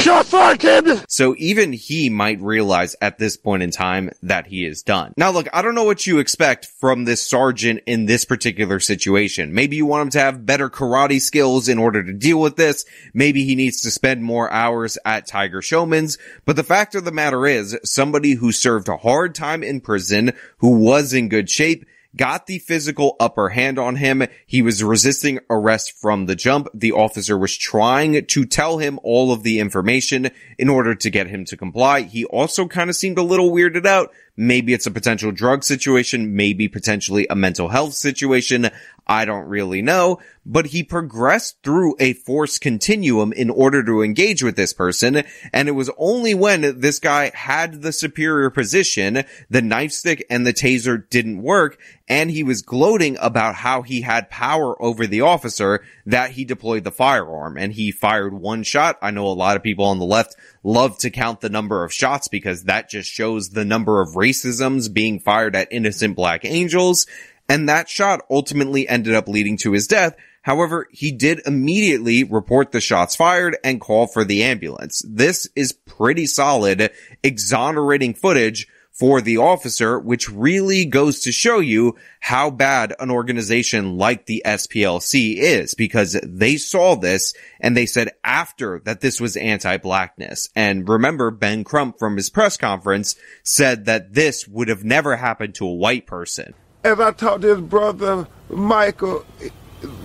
Shots 0.00 0.30
fired, 0.30 0.60
Camden! 0.60 1.00
So 1.08 1.34
even 1.38 1.72
he 1.72 2.08
might 2.08 2.40
realize 2.40 2.96
at 3.00 3.18
this 3.18 3.36
point 3.36 3.62
in 3.62 3.70
time 3.70 4.10
that 4.22 4.46
he 4.46 4.64
is 4.64 4.82
done. 4.82 5.12
Now 5.16 5.30
look, 5.30 5.46
I 5.52 5.62
don't 5.62 5.74
know 5.74 5.84
what 5.84 6.06
you 6.06 6.18
expect 6.18 6.66
from 6.66 7.04
this 7.04 7.20
sergeant 7.22 7.82
in 7.86 8.06
this 8.06 8.24
particular 8.24 8.80
situation. 8.80 9.52
Maybe 9.52 9.76
you 9.76 9.86
want 9.86 10.02
him 10.02 10.10
to 10.10 10.20
have 10.20 10.46
better 10.46 10.70
karate 10.70 11.20
skills 11.20 11.68
in 11.68 11.78
order 11.78 12.02
to 12.02 12.12
deal 12.12 12.40
with 12.40 12.56
this. 12.56 12.84
Maybe 13.12 13.44
he 13.44 13.54
needs 13.54 13.82
to 13.82 13.90
spend 13.90 14.24
more 14.24 14.50
hours 14.50 14.96
at 15.04 15.26
Tiger 15.26 15.60
Schulmann's. 15.60 16.18
But 16.44 16.56
the 16.56 16.64
fact 16.64 16.94
of 16.94 17.04
the 17.04 17.12
matter 17.12 17.46
is, 17.46 17.78
somebody 17.84 18.34
who 18.34 18.52
served 18.52 18.88
a 18.88 18.96
hard 18.96 19.34
time 19.34 19.62
in 19.62 19.80
prison, 19.80 20.32
who 20.58 20.78
was 20.78 21.12
in 21.12 21.28
good 21.28 21.50
shape, 21.50 21.84
got 22.16 22.46
the 22.46 22.58
physical 22.58 23.16
upper 23.20 23.50
hand 23.50 23.78
on 23.78 23.96
him. 23.96 24.24
He 24.46 24.62
was 24.62 24.82
resisting 24.82 25.40
arrest 25.48 25.92
from 25.92 26.26
the 26.26 26.34
jump. 26.34 26.68
The 26.74 26.92
officer 26.92 27.38
was 27.38 27.56
trying 27.56 28.24
to 28.24 28.44
tell 28.44 28.78
him 28.78 28.98
all 29.02 29.32
of 29.32 29.42
the 29.42 29.60
information 29.60 30.30
in 30.58 30.68
order 30.68 30.94
to 30.94 31.10
get 31.10 31.28
him 31.28 31.44
to 31.46 31.56
comply. 31.56 32.02
He 32.02 32.24
also 32.24 32.66
kind 32.66 32.90
of 32.90 32.96
seemed 32.96 33.18
a 33.18 33.22
little 33.22 33.50
weirded 33.50 33.86
out. 33.86 34.12
Maybe 34.36 34.72
it's 34.72 34.86
a 34.86 34.90
potential 34.90 35.32
drug 35.32 35.64
situation, 35.64 36.34
maybe 36.34 36.68
potentially 36.68 37.26
a 37.28 37.36
mental 37.36 37.68
health 37.68 37.94
situation. 37.94 38.70
I 39.10 39.24
don't 39.24 39.48
really 39.48 39.82
know, 39.82 40.20
but 40.46 40.66
he 40.66 40.84
progressed 40.84 41.64
through 41.64 41.96
a 41.98 42.12
force 42.12 42.60
continuum 42.60 43.32
in 43.32 43.50
order 43.50 43.82
to 43.82 44.02
engage 44.02 44.40
with 44.40 44.54
this 44.54 44.72
person. 44.72 45.24
And 45.52 45.68
it 45.68 45.72
was 45.72 45.90
only 45.98 46.32
when 46.32 46.78
this 46.78 47.00
guy 47.00 47.32
had 47.34 47.82
the 47.82 47.90
superior 47.90 48.50
position, 48.50 49.24
the 49.50 49.62
nightstick 49.62 50.22
and 50.30 50.46
the 50.46 50.52
taser 50.52 51.10
didn't 51.10 51.42
work. 51.42 51.76
And 52.08 52.30
he 52.30 52.44
was 52.44 52.62
gloating 52.62 53.16
about 53.20 53.56
how 53.56 53.82
he 53.82 54.02
had 54.02 54.30
power 54.30 54.80
over 54.80 55.08
the 55.08 55.22
officer 55.22 55.82
that 56.06 56.30
he 56.30 56.44
deployed 56.44 56.84
the 56.84 56.92
firearm 56.92 57.56
and 57.56 57.72
he 57.72 57.90
fired 57.90 58.32
one 58.32 58.62
shot. 58.62 58.96
I 59.02 59.10
know 59.10 59.26
a 59.26 59.30
lot 59.30 59.56
of 59.56 59.64
people 59.64 59.86
on 59.86 59.98
the 59.98 60.04
left 60.04 60.36
love 60.62 60.98
to 60.98 61.10
count 61.10 61.40
the 61.40 61.48
number 61.48 61.84
of 61.84 61.92
shots 61.92 62.28
because 62.28 62.64
that 62.64 62.90
just 62.90 63.10
shows 63.10 63.50
the 63.50 63.64
number 63.64 64.00
of 64.00 64.10
racisms 64.10 64.92
being 64.92 65.18
fired 65.18 65.56
at 65.56 65.72
innocent 65.72 66.14
black 66.16 66.44
angels. 66.44 67.06
And 67.50 67.68
that 67.68 67.88
shot 67.88 68.24
ultimately 68.30 68.88
ended 68.88 69.12
up 69.12 69.26
leading 69.26 69.56
to 69.58 69.72
his 69.72 69.88
death. 69.88 70.14
However, 70.42 70.86
he 70.92 71.10
did 71.10 71.42
immediately 71.44 72.22
report 72.22 72.70
the 72.70 72.80
shots 72.80 73.16
fired 73.16 73.58
and 73.64 73.80
call 73.80 74.06
for 74.06 74.24
the 74.24 74.44
ambulance. 74.44 75.04
This 75.04 75.48
is 75.56 75.72
pretty 75.72 76.26
solid, 76.26 76.92
exonerating 77.24 78.14
footage 78.14 78.68
for 78.92 79.20
the 79.20 79.38
officer, 79.38 79.98
which 79.98 80.30
really 80.30 80.84
goes 80.84 81.22
to 81.22 81.32
show 81.32 81.58
you 81.58 81.96
how 82.20 82.50
bad 82.50 82.94
an 83.00 83.10
organization 83.10 83.98
like 83.98 84.26
the 84.26 84.42
SPLC 84.46 85.34
is 85.36 85.74
because 85.74 86.20
they 86.22 86.56
saw 86.56 86.94
this 86.94 87.34
and 87.58 87.76
they 87.76 87.86
said 87.86 88.10
after 88.22 88.80
that 88.84 89.00
this 89.00 89.20
was 89.20 89.36
anti-blackness. 89.36 90.50
And 90.54 90.88
remember, 90.88 91.32
Ben 91.32 91.64
Crump 91.64 91.98
from 91.98 92.16
his 92.16 92.30
press 92.30 92.56
conference 92.56 93.16
said 93.42 93.86
that 93.86 94.14
this 94.14 94.46
would 94.46 94.68
have 94.68 94.84
never 94.84 95.16
happened 95.16 95.56
to 95.56 95.66
a 95.66 95.74
white 95.74 96.06
person. 96.06 96.54
As 96.82 96.98
I 96.98 97.12
talked 97.12 97.42
to 97.42 97.48
his 97.48 97.60
brother, 97.60 98.26
Michael, 98.48 99.24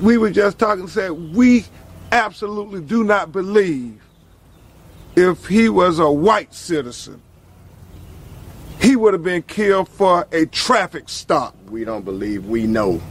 we 0.01 0.17
were 0.17 0.31
just 0.31 0.59
talking, 0.59 0.87
said, 0.87 1.11
we 1.11 1.65
absolutely 2.11 2.81
do 2.81 3.03
not 3.03 3.31
believe 3.31 4.01
if 5.15 5.47
he 5.47 5.69
was 5.69 5.99
a 5.99 6.11
white 6.11 6.53
citizen 6.53 7.21
he 8.81 8.95
would 8.95 9.13
have 9.13 9.23
been 9.23 9.43
killed 9.43 9.89
for 9.89 10.27
a 10.31 10.45
traffic 10.45 11.09
stop. 11.09 11.55
We 11.69 11.83
don't 11.83 12.05
believe, 12.05 12.45
we 12.45 12.67
know. 12.67 13.01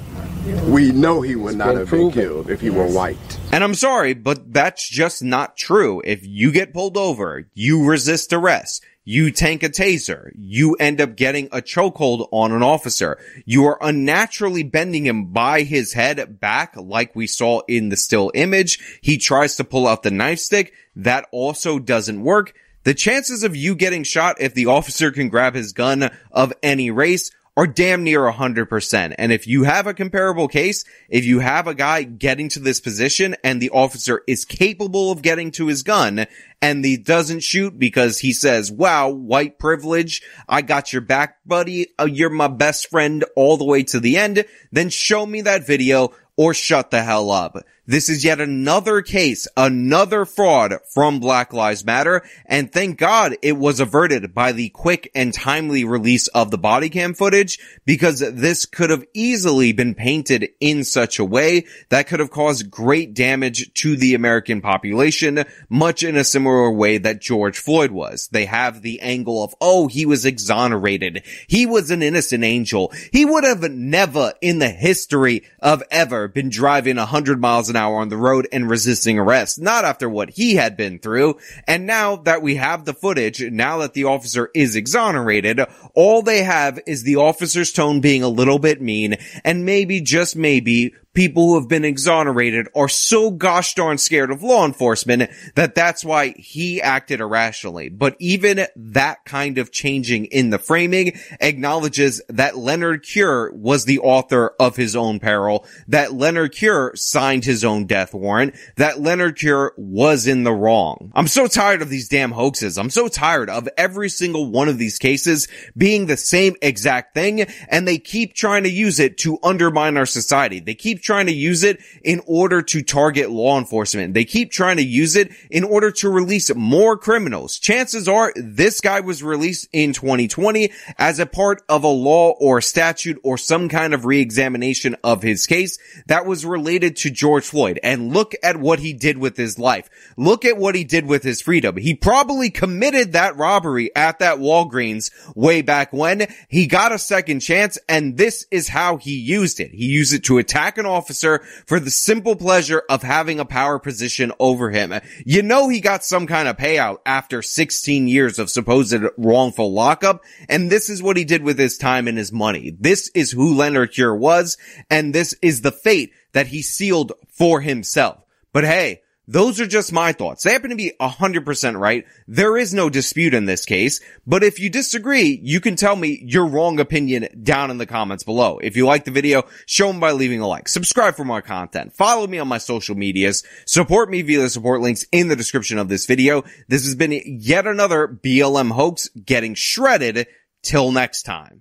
We 0.67 0.93
know 0.93 1.23
he 1.23 1.37
would 1.37 1.57
not 1.57 1.77
have 1.77 1.91
been 1.91 2.11
killed 2.11 2.51
if 2.51 2.61
he 2.61 2.71
were 2.71 2.87
white. 2.87 3.17
And 3.51 3.65
I'm 3.65 3.75
sorry, 3.75 4.15
but 4.15 4.53
that's 4.53 4.89
just 4.89 5.23
not 5.23 5.57
true. 5.57 6.03
If 6.05 6.27
you 6.27 6.53
get 6.53 6.75
pulled 6.75 6.97
over, 6.97 7.49
you 7.55 7.85
resist 7.85 8.33
arrest, 8.33 8.85
you 9.05 9.31
tank 9.31 9.63
a 9.63 9.69
taser, 9.69 10.31
you 10.35 10.75
end 10.75 11.01
up 11.01 11.17
getting 11.17 11.47
a 11.47 11.63
chokehold 11.63 12.29
on 12.31 12.53
an 12.53 12.63
officer, 12.63 13.19
you 13.45 13.65
are 13.65 13.79
unnaturally 13.81 14.63
bending 14.63 15.07
him 15.07 15.27
by 15.27 15.63
his 15.63 15.93
head 15.93 16.41
back 16.41 16.75
like 16.77 17.15
we 17.15 17.27
saw 17.27 17.61
in 17.69 17.89
the 17.89 17.97
still 17.97 18.31
image. 18.35 18.99
He 19.03 19.19
tries 19.19 19.57
to 19.57 19.65
pull 19.65 19.87
out 19.87 20.03
the 20.03 20.11
nightstick. 20.11 20.71
That 20.97 21.27
also 21.33 21.79
doesn't 21.79 22.23
work. 22.23 22.55
The 22.85 22.95
chances 22.95 23.43
of 23.43 23.57
you 23.57 23.75
getting 23.75 24.05
shot 24.05 24.37
if 24.41 24.53
the 24.53 24.67
officer 24.67 25.11
can 25.11 25.31
grab 25.31 25.55
his 25.55 25.73
gun 25.73 26.11
of 26.31 26.53
any 26.63 26.91
race 26.91 27.31
are 27.57 27.67
damn 27.67 28.03
near 28.03 28.21
100%. 28.21 29.15
And 29.17 29.33
if 29.33 29.47
you 29.47 29.63
have 29.63 29.87
a 29.87 29.95
comparable 29.95 30.49
case, 30.49 30.85
if 31.09 31.25
you 31.25 31.39
have 31.39 31.67
a 31.67 31.75
guy 31.75 32.03
getting 32.03 32.49
to 32.51 32.61
this 32.61 32.81
position 32.81 33.37
and 33.45 33.61
the 33.63 33.71
officer 33.71 34.23
is 34.27 34.45
capable 34.45 35.11
of 35.11 35.23
getting 35.23 35.51
to 35.53 35.69
his 35.69 35.83
gun 35.83 36.27
and 36.61 36.85
he 36.85 36.97
doesn't 36.97 37.41
shoot 37.41 37.79
because 37.79 38.19
he 38.19 38.33
says, 38.33 38.71
wow, 38.71 39.09
white 39.09 39.59
privilege, 39.59 40.23
I 40.49 40.63
got 40.63 40.93
your 40.93 41.03
back, 41.03 41.39
buddy, 41.47 41.87
uh, 41.99 42.05
you're 42.05 42.29
my 42.29 42.49
best 42.49 42.91
friend 42.91 43.25
all 43.37 43.57
the 43.57 43.65
way 43.65 43.85
to 43.85 44.01
the 44.01 44.17
end, 44.17 44.45
then 44.73 44.91
show 44.91 45.25
me 45.25 45.43
that 45.43 45.67
video 45.67 46.13
or 46.37 46.53
shut 46.55 46.91
the 46.91 47.03
hell 47.03 47.31
up. 47.31 47.57
This 47.87 48.09
is 48.09 48.25
yet 48.25 48.41
another 48.41 49.03
case, 49.03 49.47
another 49.59 50.25
fraud 50.25 50.77
from 50.89 51.21
Black 51.21 51.53
Lives 51.53 51.85
Matter, 51.85 52.23
and 52.47 52.73
thank 52.73 52.99
God 52.99 53.37
it 53.43 53.59
was 53.59 53.79
averted 53.79 54.35
by 54.35 54.53
the 54.53 54.71
quick 54.71 55.11
and 55.15 55.35
timely 55.35 55.85
release 55.85 56.27
of 56.29 56.51
the 56.51 56.57
body 56.57 56.89
cam 56.89 57.13
footage, 57.13 57.59
because 57.85 58.21
this 58.21 58.65
could 58.65 58.89
have 58.89 59.05
easily 59.13 59.73
been 59.73 59.95
painted 59.95 60.49
in 60.61 60.83
such 60.83 61.19
a 61.19 61.27
way 61.27 61.67
that 61.91 62.07
could 62.07 62.21
have 62.21 62.31
caused 62.31 62.71
great 62.71 63.13
damage 63.13 63.71
to 63.75 63.97
the 63.97 64.15
American 64.15 64.63
population, 64.63 65.45
much 65.69 66.03
in 66.03 66.17
a 66.17 66.25
similar 66.25 66.71
way 66.71 66.97
that 66.97 67.21
George 67.21 67.59
Floyd 67.59 67.91
was. 67.91 68.29
They 68.29 68.47
have 68.47 68.81
the 68.81 69.03
angle 69.03 69.45
of, 69.45 69.55
oh, 69.61 69.89
he 69.89 70.07
was 70.07 70.25
exonerated. 70.25 71.23
He 71.49 71.67
was 71.67 71.91
an 71.91 72.03
innocent 72.03 72.45
angel. 72.45 72.95
He 73.13 73.27
would 73.27 73.45
have 73.45 73.71
never 73.71 74.33
in 74.41 74.59
the 74.59 74.71
history 74.71 75.43
of 75.61 75.83
ever 75.91 76.29
been 76.29 76.49
driving 76.49 76.97
a 76.97 77.05
hundred 77.05 77.43
miles 77.43 77.74
an 77.75 77.81
hour 77.81 77.99
on 77.99 78.09
the 78.09 78.17
road 78.17 78.47
and 78.53 78.71
resisting 78.71 79.19
arrest. 79.19 79.61
Not 79.61 79.85
after 79.85 80.09
what 80.09 80.31
he 80.31 80.55
had 80.55 80.77
been 80.77 80.99
through. 80.99 81.39
And 81.67 81.87
now 81.87 82.17
that 82.17 82.41
we 82.41 82.55
have 82.57 82.85
the 82.85 82.95
footage, 82.95 83.43
now 83.43 83.79
that 83.79 83.95
the 83.95 84.05
officer 84.05 84.51
is 84.55 84.77
exonerated, 84.77 85.61
all 85.95 86.23
they 86.23 86.43
have 86.45 86.79
is 86.87 87.03
the 87.03 87.17
officer's 87.17 87.73
tone 87.73 88.01
being 88.01 88.23
a 88.23 88.29
little 88.29 88.59
bit 88.59 88.81
mean 88.81 89.17
and 89.45 89.65
maybe 89.65 90.01
just 90.01 90.37
maybe 90.37 90.95
people 91.15 91.49
who 91.49 91.55
have 91.59 91.69
been 91.69 91.85
exonerated 91.85 92.69
are 92.75 92.89
so 92.89 93.31
gosh 93.31 93.75
darn 93.75 93.97
scared 93.99 94.31
of 94.31 94.43
law 94.43 94.67
enforcement 94.67 95.31
that 95.55 95.75
that's 95.75 96.05
why 96.05 96.31
he 96.37 96.83
acted 96.83 97.21
irrationally. 97.21 97.89
But 97.89 98.17
even 98.19 98.67
that 98.77 99.25
kind 99.25 99.59
of 99.59 99.73
changing 99.73 100.27
in 100.27 100.51
the 100.51 100.59
framing 100.59 101.19
acknowledges 101.41 102.21
that 102.29 102.59
Leonard 102.59 103.05
Cure 103.05 103.53
was 103.53 103.85
the 103.85 104.01
author 104.01 104.55
of 104.59 104.77
his 104.77 104.97
own 104.97 105.21
peril, 105.21 105.65
that 105.89 106.13
Leonard 106.13 106.53
Cure 106.53 106.93
signed 106.97 107.45
his 107.45 107.65
own 107.65 107.87
death 107.87 108.13
warrant, 108.13 108.55
that 108.77 109.01
Leonard 109.01 109.37
Cure 109.37 109.73
was 109.77 110.27
in 110.27 110.43
the 110.43 110.53
wrong. 110.53 111.13
I'm 111.15 111.29
so 111.29 111.47
tired 111.47 111.83
of 111.83 111.89
these 111.89 112.09
damn 112.09 112.33
hoaxes. 112.33 112.77
I'm 112.77 112.91
so 112.91 113.09
tired 113.09 113.49
of 113.49 113.69
every 113.77 114.09
single 114.09 114.51
one 114.51 114.69
of 114.69 114.79
these 114.79 114.99
cases 114.99 115.47
being 115.77 116.07
the 116.07 116.17
same 116.17 116.57
exact 116.61 117.15
thing 117.15 117.43
and 117.69 117.87
they 117.87 117.99
keep 117.99 118.35
trying 118.35 118.65
to 118.65 118.71
use 118.71 118.99
it 118.99 119.19
to 119.19 119.39
undermine 119.43 119.97
our 119.97 120.07
society. 120.07 120.61
They 120.61 120.75
keep 120.75 121.03
trying 121.05 121.27
to 121.27 121.33
use 121.33 121.63
it 121.63 121.81
in 122.03 122.21
order 122.27 122.63
to 122.63 122.83
target 122.83 123.31
law 123.31 123.59
enforcement. 123.59 124.15
They 124.15 124.25
keep 124.25 124.51
trying 124.51 124.79
to 124.79 124.83
use 124.83 125.15
it 125.15 125.31
in 125.51 125.63
order 125.63 125.91
to 125.93 126.09
release 126.09 126.53
more 126.55 126.97
criminals. 126.97 127.59
Chances 127.59 128.09
are 128.09 128.33
this 128.35 128.81
guy 128.81 129.01
was 129.01 129.23
released 129.23 129.69
in 129.73 129.93
2020 129.93 130.73
as 130.99 131.21
a 131.21 131.27
part 131.27 131.63
of 131.69 131.85
a 131.85 131.89
law 131.89 132.31
or 132.41 132.61
statute 132.61 133.21
or 133.23 133.39
some 133.39 133.69
kind 133.69 133.95
of 133.95 134.05
re-examination 134.05 134.97
of 135.05 135.23
his 135.23 135.47
case 135.47 135.79
that 136.07 136.27
was 136.27 136.47
related 136.47 136.97
to 136.97 137.11
George 137.11 137.45
Floyd. 137.45 137.79
And 137.83 138.13
look 138.13 138.35
at 138.43 138.57
what 138.57 138.79
he 138.79 138.93
did 138.93 139.19
with 139.19 139.37
his 139.37 139.59
life. 139.59 139.91
Look 140.17 140.45
at 140.45 140.57
what 140.57 140.75
he 140.75 140.85
did 140.85 141.07
with 141.07 141.23
his 141.23 141.43
freedom. 141.43 141.77
He 141.77 141.95
probably 141.95 142.51
committed 142.51 143.13
that 143.13 143.37
robbery 143.37 143.95
at 143.95 144.21
that 144.21 144.39
Walgreens 144.39 145.11
way 145.37 145.63
back 145.63 145.93
when 145.93 146.27
he 146.49 146.67
got 146.67 146.93
a 146.93 146.99
second 146.99 147.41
chance 147.41 147.79
and 147.89 148.17
this 148.17 148.47
is 148.51 148.69
how 148.69 148.97
he 148.97 149.19
used 149.19 149.61
it. 149.61 149.71
He 149.71 149.87
used 149.87 150.15
it 150.15 150.25
to 150.25 150.39
attack 150.39 150.79
an 150.79 150.87
officer 150.95 151.43
for 151.67 151.81
the 151.81 151.91
simple 151.91 152.37
pleasure 152.37 152.83
of 152.89 153.03
having 153.03 153.41
a 153.41 153.45
power 153.45 153.79
position 153.79 154.33
over 154.39 154.71
him. 154.71 154.95
You 155.25 155.43
know 155.43 155.69
he 155.69 155.81
got 155.81 156.05
some 156.05 156.27
kind 156.27 156.49
of 156.49 156.57
payout 156.57 156.99
after 157.05 157.43
16 157.43 158.09
years 158.09 158.39
of 158.39 158.51
supposed 158.51 158.97
wrongful 159.17 159.73
lockup, 159.73 160.25
and 160.49 160.71
this 160.71 160.89
is 160.89 161.03
what 161.03 161.17
he 161.17 161.25
did 161.25 161.43
with 161.43 161.59
his 161.59 161.77
time 161.77 162.09
and 162.09 162.19
his 162.19 162.33
money. 162.33 162.77
This 162.79 163.11
is 163.15 163.33
who 163.33 163.55
Leonard 163.55 163.93
Cure 163.93 164.15
was, 164.15 164.57
and 164.91 165.15
this 165.15 165.35
is 165.43 165.61
the 165.61 165.73
fate 165.73 166.13
that 166.33 166.49
he 166.49 166.63
sealed 166.63 167.13
for 167.29 167.61
himself. 167.61 168.25
But 168.53 168.65
hey, 168.65 169.03
those 169.27 169.61
are 169.61 169.67
just 169.67 169.93
my 169.93 170.13
thoughts. 170.13 170.43
They 170.43 170.53
happen 170.53 170.71
to 170.71 170.77
be 170.77 170.93
100% 171.01 171.81
right. 171.81 172.05
There 172.29 172.57
is 172.57 172.75
no 172.75 172.91
dispute 172.91 173.35
in 173.35 173.47
this 173.47 173.65
case, 173.65 174.01
but 174.27 174.45
if 174.45 174.61
you 174.61 174.71
disagree, 174.71 175.41
you 175.43 175.61
can 175.61 175.77
tell 175.77 175.97
me 175.97 176.23
your 176.27 176.47
wrong 176.47 176.79
opinion 176.79 177.29
down 177.43 177.71
in 177.71 177.79
the 177.79 177.87
comments 177.87 178.25
below. 178.25 178.59
If 178.59 178.77
you 178.77 178.87
like 178.87 179.05
the 179.05 179.11
video, 179.11 179.45
show 179.67 179.89
them 179.89 180.01
by 180.01 180.13
leaving 180.13 180.41
a 180.41 180.47
like. 180.47 180.69
Subscribe 180.69 181.17
for 181.17 181.25
more 181.25 181.43
content. 181.43 181.95
Follow 181.95 182.27
me 182.27 182.39
on 182.39 182.49
my 182.49 182.59
social 182.59 182.95
medias. 182.95 183.45
Support 183.67 184.11
me 184.11 184.23
via 184.23 184.41
the 184.41 184.51
support 184.51 184.81
links 184.81 185.07
in 185.13 185.29
the 185.29 185.37
description 185.37 185.79
of 185.79 185.89
this 185.89 186.07
video. 186.07 186.45
This 186.69 186.85
has 186.85 186.95
been 186.95 187.21
yet 187.25 187.67
another 187.67 188.07
BLM 188.09 188.73
hoax 188.73 189.09
getting 189.09 189.55
shredded. 189.55 190.27
Till 190.65 190.93
next 190.93 191.25
time. 191.25 191.61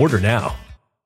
Order 0.01 0.19
now. 0.19 0.70